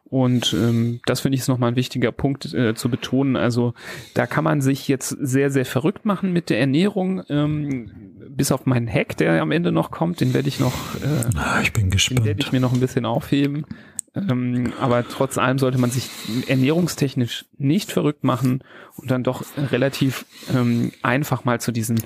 [0.08, 3.36] Und ähm, das finde ich ist nochmal ein wichtiger Punkt äh, zu betonen.
[3.36, 3.74] Also
[4.14, 7.22] da kann man sich jetzt sehr, sehr verrückt machen mit der Ernährung.
[7.28, 7.90] Ähm,
[8.28, 11.60] bis auf meinen Hack, der am Ende noch kommt, den werde ich noch, äh, ah,
[11.62, 12.20] ich bin gespannt.
[12.20, 13.64] Den werde ich mir noch ein bisschen aufheben.
[14.16, 16.08] Ähm, aber trotz allem sollte man sich
[16.46, 18.62] ernährungstechnisch nicht verrückt machen
[18.96, 20.24] und dann doch relativ
[20.54, 22.02] ähm, einfach mal zu diesen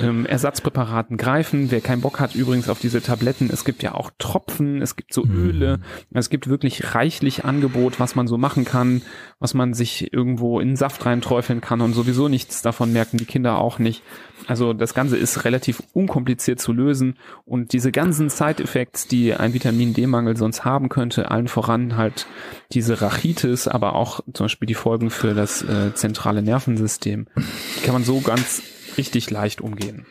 [0.00, 1.70] ähm, Ersatzpräparaten greifen.
[1.70, 5.14] Wer keinen Bock hat übrigens auf diese Tabletten, es gibt ja auch Tropfen, es gibt
[5.14, 5.36] so mhm.
[5.36, 5.80] Öle,
[6.12, 9.02] es gibt wirklich reichlich Angebot, was man so machen kann,
[9.38, 13.58] was man sich irgendwo in Saft reinträufeln kann und sowieso nichts davon merken die Kinder
[13.58, 14.02] auch nicht.
[14.48, 19.94] Also das Ganze ist relativ unkompliziert zu lösen und diese ganzen Side-Effects, die ein Vitamin
[19.94, 22.26] D-Mangel sonst haben könnte, allen voran halt
[22.72, 27.92] diese Rachitis, aber auch zum Beispiel die Folgen für das äh, zentrale Nervensystem, die kann
[27.92, 28.62] man so ganz
[28.96, 30.06] richtig leicht umgehen.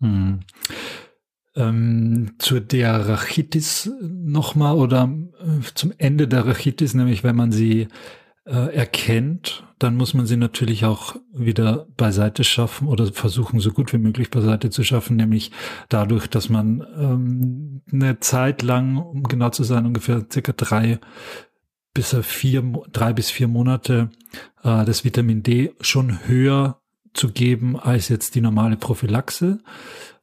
[0.00, 0.40] Hm.
[1.56, 5.08] Ähm, zu der Rachitis nochmal oder
[5.38, 7.86] äh, zum Ende der Rachitis, nämlich wenn man sie
[8.44, 13.92] äh, erkennt, dann muss man sie natürlich auch wieder beiseite schaffen oder versuchen, so gut
[13.92, 15.52] wie möglich beiseite zu schaffen, nämlich
[15.90, 21.00] dadurch, dass man ähm, eine Zeit lang, um genau zu sein, ungefähr circa drei
[21.92, 24.10] bis vier, drei bis vier Monate
[24.62, 26.80] äh, das Vitamin D schon höher
[27.12, 29.58] zu geben als jetzt die normale Prophylaxe.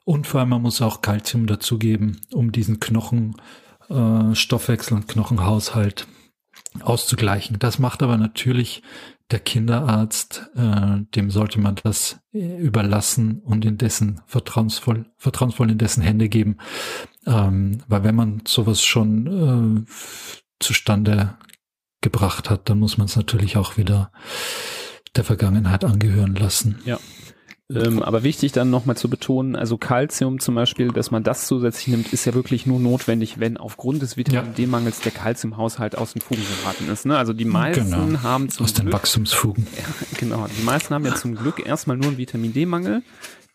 [0.03, 3.35] Und vor allem, man muss auch Kalzium dazugeben, um diesen Knochen,
[3.89, 6.07] äh, und Knochenhaushalt
[6.79, 7.59] auszugleichen.
[7.59, 8.81] Das macht aber natürlich
[9.31, 15.77] der Kinderarzt, äh, dem sollte man das äh, überlassen und in dessen vertrauensvoll, vertrauensvoll in
[15.77, 16.57] dessen Hände geben.
[17.25, 19.91] Ähm, weil wenn man sowas schon äh,
[20.59, 21.37] zustande
[22.01, 24.11] gebracht hat, dann muss man es natürlich auch wieder
[25.15, 26.79] der Vergangenheit angehören lassen.
[26.85, 26.99] Ja.
[27.73, 31.87] Ähm, aber wichtig dann nochmal zu betonen, also Calcium zum Beispiel, dass man das zusätzlich
[31.87, 36.21] nimmt, ist ja wirklich nur notwendig, wenn aufgrund des Vitamin D-Mangels der Calciumhaushalt aus den
[36.21, 37.05] Fugen geraten ist.
[37.05, 37.17] Ne?
[37.17, 38.23] Also die meisten genau.
[38.23, 39.67] haben zum aus Glück, den Wachstumsfugen.
[39.77, 43.03] Ja, genau, die meisten haben ja zum Glück erstmal nur einen Vitamin D-Mangel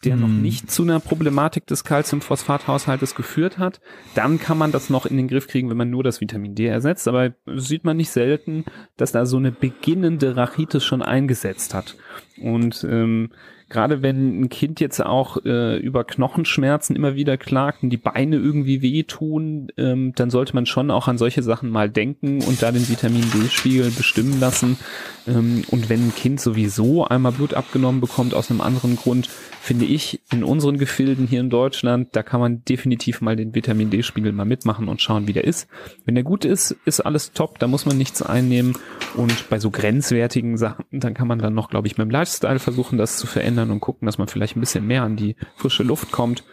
[0.04, 0.42] der noch mhm.
[0.42, 3.80] nicht zu einer Problematik des Calciumphosphathaushaltes geführt hat,
[4.14, 6.66] dann kann man das noch in den Griff kriegen, wenn man nur das Vitamin D
[6.66, 7.08] ersetzt.
[7.08, 8.64] Aber sieht man nicht selten,
[8.96, 11.96] dass da so eine beginnende Rachitis schon eingesetzt hat.
[12.40, 13.30] Und ähm,
[13.68, 18.36] gerade wenn ein Kind jetzt auch äh, über Knochenschmerzen immer wieder klagt und die Beine
[18.36, 22.70] irgendwie wehtun, ähm, dann sollte man schon auch an solche Sachen mal denken und da
[22.70, 24.78] den Vitamin D-Spiegel bestimmen lassen.
[25.26, 29.28] Ähm, und wenn ein Kind sowieso einmal Blut abgenommen bekommt aus einem anderen Grund,
[29.60, 33.90] finde ich, in unseren Gefilden hier in Deutschland, da kann man definitiv mal den Vitamin
[33.90, 35.66] D-Spiegel mal mitmachen und schauen, wie der ist.
[36.04, 38.74] Wenn der gut ist, ist alles top, da muss man nichts einnehmen.
[39.16, 42.58] Und bei so grenzwertigen Sachen, dann kann man dann noch, glaube ich, mit dem Lifestyle
[42.58, 45.84] versuchen, das zu verändern und gucken, dass man vielleicht ein bisschen mehr an die frische
[45.84, 46.44] Luft kommt.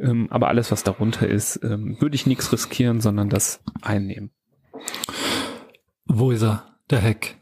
[0.00, 4.30] Ähm, aber alles, was darunter ist, ähm, würde ich nichts riskieren, sondern das einnehmen.
[6.06, 6.64] Wo ist er?
[6.88, 7.36] Der Hack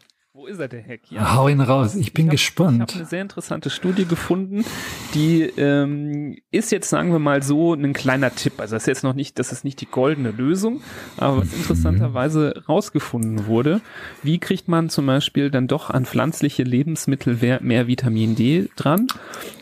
[0.46, 1.00] Wo ist er, der Hack?
[1.10, 1.34] Ja.
[1.34, 2.76] Hau ihn raus, ich bin ich hab, gespannt.
[2.76, 4.64] Ich habe eine sehr interessante Studie gefunden,
[5.12, 8.60] die ähm, ist jetzt, sagen wir mal so, ein kleiner Tipp.
[8.60, 10.82] Also das ist jetzt noch nicht, das ist nicht die goldene Lösung,
[11.16, 13.80] aber was interessanterweise rausgefunden wurde,
[14.22, 19.08] wie kriegt man zum Beispiel dann doch an pflanzliche Lebensmittel mehr Vitamin D dran?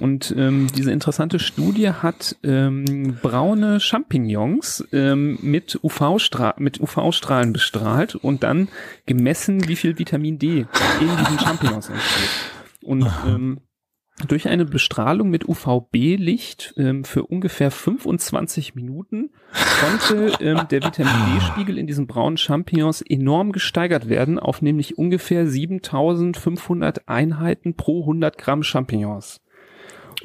[0.00, 8.16] Und ähm, diese interessante Studie hat ähm, braune Champignons ähm, mit UV-Strahlen mit UV-Strahlen bestrahlt
[8.16, 8.68] und dann
[9.06, 10.66] gemessen, wie viel Vitamin D
[11.00, 12.30] in diesen Champignons entsteht.
[12.82, 13.60] Und ähm,
[14.28, 19.30] durch eine Bestrahlung mit UVB-Licht ähm, für ungefähr 25 Minuten
[19.80, 25.48] konnte ähm, der Vitamin D-Spiegel in diesen braunen Champignons enorm gesteigert werden auf nämlich ungefähr
[25.48, 29.40] 7500 Einheiten pro 100 Gramm Champignons.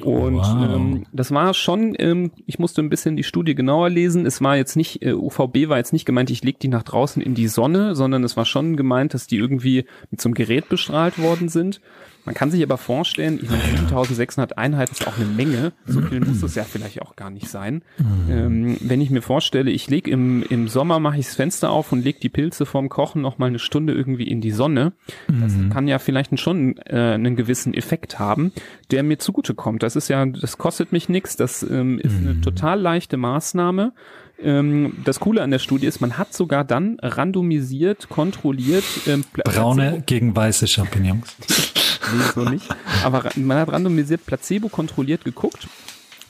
[0.04, 0.74] Und wow.
[0.74, 4.26] ähm, das war schon, ähm, ich musste ein bisschen die Studie genauer lesen.
[4.26, 7.22] Es war jetzt nicht, äh, UVB war jetzt nicht gemeint, ich leg die nach draußen
[7.22, 10.68] in die Sonne, sondern es war schon gemeint, dass die irgendwie mit so einem Gerät
[10.68, 11.80] bestrahlt worden sind.
[12.24, 15.72] Man kann sich aber vorstellen, ich meine, 7600 Einheiten ist auch eine Menge.
[15.86, 17.82] So viel muss es ja vielleicht auch gar nicht sein.
[18.28, 21.92] Ähm, wenn ich mir vorstelle, ich lege im, im Sommer, mache ich das Fenster auf
[21.92, 24.92] und lege die Pilze vorm Kochen noch mal eine Stunde irgendwie in die Sonne.
[25.28, 25.70] Das mhm.
[25.70, 28.52] kann ja vielleicht schon äh, einen gewissen Effekt haben,
[28.90, 29.82] der mir zugute kommt.
[29.82, 31.36] Das ist ja, das kostet mich nichts.
[31.36, 32.42] Das ähm, ist eine mhm.
[32.42, 33.92] total leichte Maßnahme
[34.42, 38.84] ähm, das Coole an der Studie ist, man hat sogar dann randomisiert, kontrolliert.
[39.06, 41.36] Ähm, Braune gegen weiße Champignons.
[42.12, 42.68] nee, so nicht.
[43.04, 45.68] Aber man hat randomisiert, placebo kontrolliert geguckt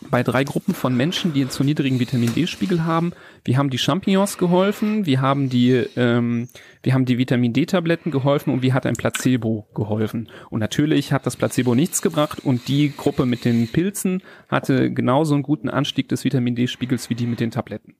[0.08, 3.12] bei drei Gruppen von Menschen, die zu niedrigen Vitamin D-Spiegel haben.
[3.44, 6.48] Wir haben die Champignons geholfen, wir haben die, ähm,
[6.82, 10.28] wir haben die Vitamin D-Tabletten geholfen und wie hat ein Placebo geholfen.
[10.48, 15.34] Und natürlich hat das Placebo nichts gebracht und die Gruppe mit den Pilzen hatte genauso
[15.34, 17.94] einen guten Anstieg des Vitamin D-Spiegels wie die mit den Tabletten.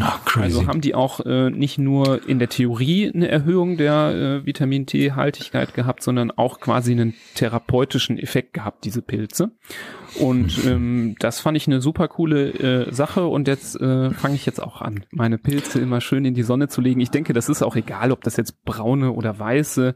[0.00, 0.44] Ach, crazy.
[0.44, 4.86] Also haben die auch äh, nicht nur in der Theorie eine Erhöhung der äh, Vitamin
[4.86, 9.52] T-Haltigkeit gehabt, sondern auch quasi einen therapeutischen Effekt gehabt, diese Pilze.
[10.18, 14.44] Und ähm, das fand ich eine super coole äh, Sache und jetzt äh, fange ich
[14.44, 17.00] jetzt auch an, meine Pilze immer schön in die Sonne zu legen.
[17.00, 19.94] Ich denke, das ist auch egal, ob das jetzt braune oder weiße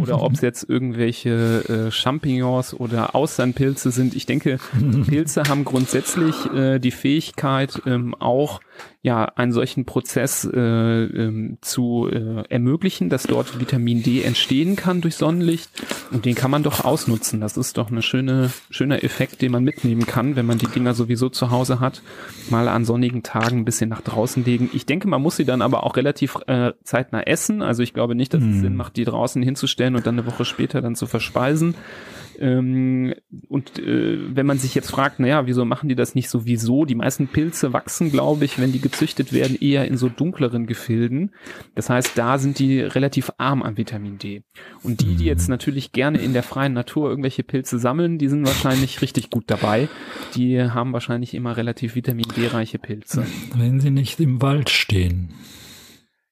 [0.00, 4.16] oder ob es jetzt irgendwelche äh, Champignons oder Austernpilze sind.
[4.16, 4.58] Ich denke,
[5.06, 8.60] Pilze haben grundsätzlich äh, die Fähigkeit, ähm, auch
[9.08, 15.00] ja einen solchen Prozess äh, ähm, zu äh, ermöglichen, dass dort Vitamin D entstehen kann
[15.00, 15.70] durch Sonnenlicht
[16.12, 17.40] und den kann man doch ausnutzen.
[17.40, 20.94] Das ist doch eine schöne schöner Effekt, den man mitnehmen kann, wenn man die Dinger
[20.94, 22.02] sowieso zu Hause hat,
[22.50, 24.70] mal an sonnigen Tagen ein bisschen nach draußen legen.
[24.74, 27.62] Ich denke, man muss sie dann aber auch relativ äh, zeitnah essen.
[27.62, 28.60] Also ich glaube nicht, dass es mm.
[28.60, 31.74] Sinn macht, die draußen hinzustellen und dann eine Woche später dann zu verspeisen.
[32.38, 33.14] Ähm,
[33.48, 36.84] und äh, wenn man sich jetzt fragt, naja, wieso machen die das nicht sowieso?
[36.84, 41.30] Die meisten Pilze wachsen, glaube ich, wenn die gezüchtet werden, eher in so dunkleren Gefilden.
[41.76, 44.42] Das heißt, da sind die relativ arm an Vitamin D.
[44.82, 48.44] Und die, die jetzt natürlich gerne in der freien Natur irgendwelche Pilze sammeln, die sind
[48.44, 49.88] wahrscheinlich richtig gut dabei.
[50.34, 53.24] Die haben wahrscheinlich immer relativ Vitamin D-reiche Pilze.
[53.54, 55.30] Wenn sie nicht im Wald stehen.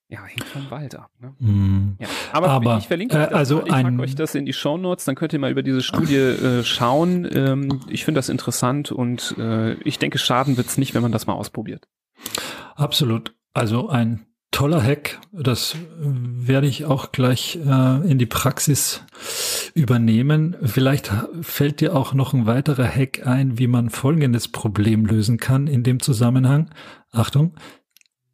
[0.09, 1.11] Ja, hängt vom Wald ab.
[1.21, 1.35] Ne?
[1.39, 1.97] Mm.
[2.01, 4.53] Ja, aber, aber, ich verlinke euch das, äh, also ich pack euch das in die
[4.53, 7.29] Show Notes, dann könnt ihr mal über diese Studie äh, schauen.
[7.33, 11.27] Ähm, ich finde das interessant und äh, ich denke, schaden wird's nicht, wenn man das
[11.27, 11.89] mal ausprobiert.
[12.75, 13.35] Absolut.
[13.55, 15.21] Also ein toller Hack.
[15.33, 19.03] Das werde ich auch gleich äh, in die Praxis
[19.75, 20.57] übernehmen.
[20.63, 21.13] Vielleicht
[21.43, 25.83] fällt dir auch noch ein weiterer Hack ein, wie man folgendes Problem lösen kann in
[25.83, 26.71] dem Zusammenhang.
[27.13, 27.55] Achtung,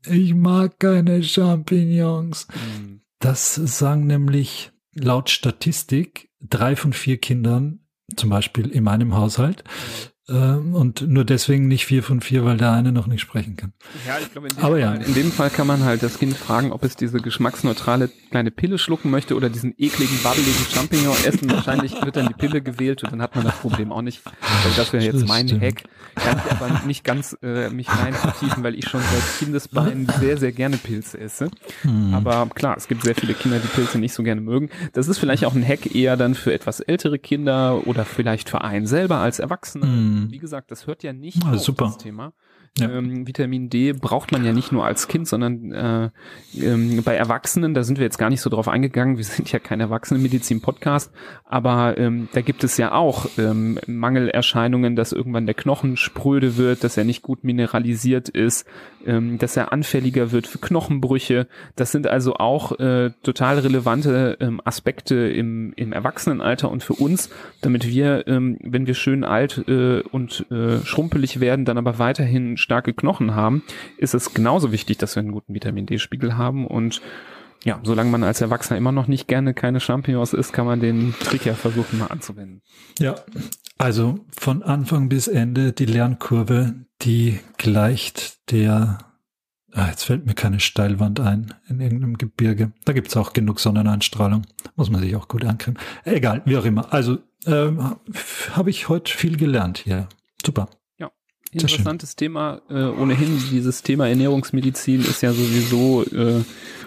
[0.06, 2.46] ich mag keine Champignons.
[2.54, 3.00] Mhm.
[3.18, 7.80] Das sagen nämlich laut Statistik drei von vier Kindern,
[8.16, 9.64] zum Beispiel in meinem Haushalt,
[10.28, 13.72] und nur deswegen nicht vier von vier, weil der eine noch nicht sprechen kann.
[14.06, 14.94] Ja, ich glaube, in, dem Aber Fall, ja.
[14.94, 18.78] in dem Fall kann man halt das Kind fragen, ob es diese geschmacksneutrale kleine Pille
[18.78, 21.50] schlucken möchte oder diesen ekligen, wabbeligen Champignon essen.
[21.50, 24.22] Wahrscheinlich wird dann die Pille gewählt und dann hat man das Problem auch nicht.
[24.64, 25.64] Also das wäre jetzt mein Stimmt.
[25.64, 25.82] Hack.
[26.14, 30.36] Kann ich aber nicht ganz äh, mich rein vertiefen, weil ich schon seit Kindesbeinen sehr,
[30.36, 31.50] sehr gerne Pilze esse.
[31.82, 32.14] Hm.
[32.14, 34.68] Aber klar, es gibt sehr viele Kinder, die Pilze nicht so gerne mögen.
[34.92, 38.60] Das ist vielleicht auch ein Hack eher dann für etwas ältere Kinder oder vielleicht für
[38.60, 39.86] einen selber als Erwachsener.
[39.86, 40.30] Hm Mhm.
[40.30, 41.86] Wie gesagt, das hört ja nicht ah, auf super.
[41.86, 42.32] das Thema.
[42.78, 42.90] Ja.
[42.90, 46.08] Ähm, Vitamin D braucht man ja nicht nur als Kind, sondern äh,
[46.58, 49.58] ähm, bei Erwachsenen, da sind wir jetzt gar nicht so drauf eingegangen, wir sind ja
[49.58, 51.12] kein Erwachsenenmedizin-Podcast,
[51.44, 56.82] aber ähm, da gibt es ja auch ähm, Mangelerscheinungen, dass irgendwann der Knochen spröde wird,
[56.82, 58.66] dass er nicht gut mineralisiert ist,
[59.04, 61.48] ähm, dass er anfälliger wird für Knochenbrüche.
[61.76, 67.28] Das sind also auch äh, total relevante ähm, Aspekte im, im Erwachsenenalter und für uns,
[67.60, 72.56] damit wir, ähm, wenn wir schön alt äh, und äh, schrumpelig werden, dann aber weiterhin
[72.62, 73.62] starke Knochen haben,
[73.98, 77.02] ist es genauso wichtig, dass wir einen guten Vitamin D-Spiegel haben und
[77.64, 81.14] Ja, solange man als Erwachsener immer noch nicht gerne keine Champignons isst, kann man den
[81.20, 82.62] Trick ja versuchen mal anzuwenden.
[82.98, 83.14] Ja,
[83.78, 88.98] also von Anfang bis Ende die Lernkurve, die gleicht der,
[89.72, 92.72] ah, jetzt fällt mir keine Steilwand ein in irgendeinem Gebirge.
[92.84, 94.42] Da gibt's auch genug Sonneneinstrahlung.
[94.74, 95.78] Muss man sich auch gut ancremen.
[96.04, 96.92] Egal, wie auch immer.
[96.92, 97.96] Also ähm,
[98.52, 100.08] habe ich heute viel gelernt hier.
[100.44, 100.68] Super.
[101.52, 102.62] Interessantes Thema.
[102.70, 106.42] Äh, ohnehin, dieses Thema Ernährungsmedizin ist ja sowieso äh,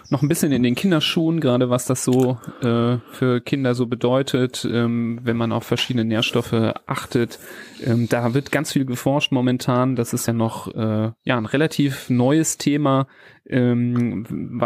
[0.10, 4.68] noch ein bisschen in den Kinderschuhen, gerade was das so äh, für Kinder so bedeutet,
[4.70, 7.40] ähm, wenn man auf verschiedene Nährstoffe achtet.
[7.84, 9.96] Ähm, da wird ganz viel geforscht momentan.
[9.96, 13.08] Das ist ja noch äh, ja ein relativ neues Thema.
[13.48, 14.26] Ähm,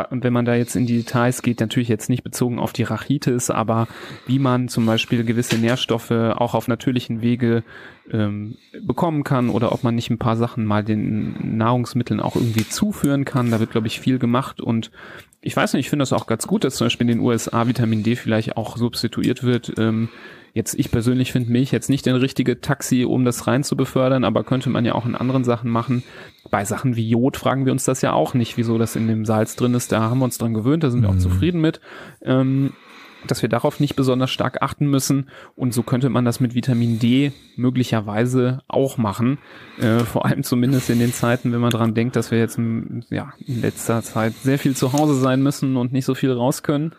[0.09, 3.49] wenn man da jetzt in die Details geht, natürlich jetzt nicht bezogen auf die Rachitis,
[3.49, 3.87] aber
[4.25, 7.63] wie man zum Beispiel gewisse Nährstoffe auch auf natürlichen Wege
[8.11, 12.67] ähm, bekommen kann oder ob man nicht ein paar Sachen mal den Nahrungsmitteln auch irgendwie
[12.67, 13.51] zuführen kann.
[13.51, 14.91] Da wird, glaube ich, viel gemacht und
[15.41, 17.67] ich weiß nicht, ich finde das auch ganz gut, dass zum Beispiel in den USA
[17.67, 19.73] Vitamin D vielleicht auch substituiert wird.
[19.77, 20.09] Ähm,
[20.53, 24.25] jetzt, ich persönlich finde Milch jetzt nicht den richtige Taxi, um das rein zu befördern,
[24.25, 26.03] aber könnte man ja auch in anderen Sachen machen.
[26.51, 29.25] Bei Sachen wie Jod fragen wir uns das ja auch nicht, wieso das in dem
[29.25, 29.93] Salz drin ist.
[29.93, 31.19] Da haben wir uns dran gewöhnt, da sind wir auch mhm.
[31.19, 31.79] zufrieden mit.
[32.21, 32.73] Ähm,
[33.27, 35.29] dass wir darauf nicht besonders stark achten müssen.
[35.55, 39.37] Und so könnte man das mit Vitamin D möglicherweise auch machen.
[39.79, 42.57] Äh, vor allem zumindest in den Zeiten, wenn man dran denkt, dass wir jetzt
[43.09, 46.63] ja, in letzter Zeit sehr viel zu Hause sein müssen und nicht so viel raus
[46.63, 46.93] können.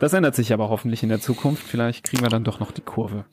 [0.00, 1.62] Das ändert sich aber hoffentlich in der Zukunft.
[1.62, 3.26] Vielleicht kriegen wir dann doch noch die Kurve.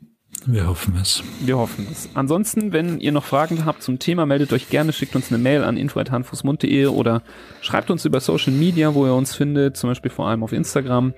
[0.45, 1.23] Wir hoffen es.
[1.41, 2.09] Wir hoffen es.
[2.13, 5.63] Ansonsten, wenn ihr noch Fragen habt zum Thema, meldet euch gerne, schickt uns eine Mail
[5.63, 7.21] an info.handfußmund.de oder
[7.59, 11.13] schreibt uns über Social Media, wo ihr uns findet, zum Beispiel vor allem auf Instagram.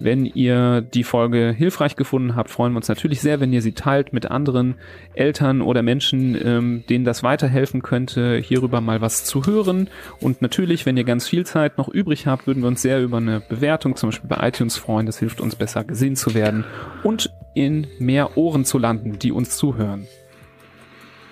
[0.00, 3.72] Wenn ihr die Folge hilfreich gefunden habt, freuen wir uns natürlich sehr, wenn ihr sie
[3.72, 4.76] teilt mit anderen
[5.14, 9.88] Eltern oder Menschen, ähm, denen das weiterhelfen könnte, hierüber mal was zu hören.
[10.20, 13.16] Und natürlich, wenn ihr ganz viel Zeit noch übrig habt, würden wir uns sehr über
[13.16, 15.06] eine Bewertung zum Beispiel bei iTunes freuen.
[15.06, 16.64] Das hilft uns besser gesehen zu werden
[17.02, 20.06] und in mehr Ohren zu landen, die uns zuhören.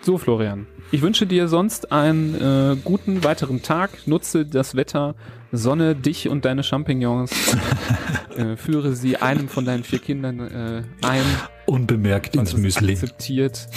[0.03, 0.66] So, Florian.
[0.91, 4.07] Ich wünsche dir sonst einen äh, guten weiteren Tag.
[4.07, 5.14] Nutze das Wetter,
[5.53, 7.33] Sonne, dich und deine Champignons.
[8.37, 11.22] äh, führe sie einem von deinen vier Kindern äh, ein.
[11.66, 12.93] Unbemerkt ins Müsli.
[12.93, 13.68] Akzeptiert.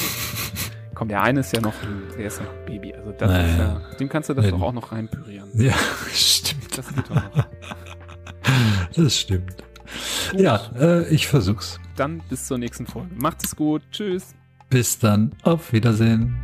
[0.95, 1.73] Komm, der eine ist ja noch,
[2.17, 2.93] der ist ja noch Baby.
[2.93, 3.45] Also das naja.
[3.45, 4.51] ist ja, dem kannst du das Wenn.
[4.51, 5.49] doch auch noch reinpürieren.
[5.53, 5.73] Ja,
[6.13, 6.77] stimmt.
[6.77, 7.45] Das geht doch noch.
[8.95, 9.63] Das stimmt.
[10.31, 10.41] Gut.
[10.41, 11.79] Ja, äh, ich versuch's.
[11.95, 13.09] Dann bis zur nächsten Folge.
[13.15, 13.81] Macht es gut.
[13.91, 14.33] Tschüss.
[14.69, 15.31] Bis dann.
[15.43, 16.37] Auf Wiedersehen.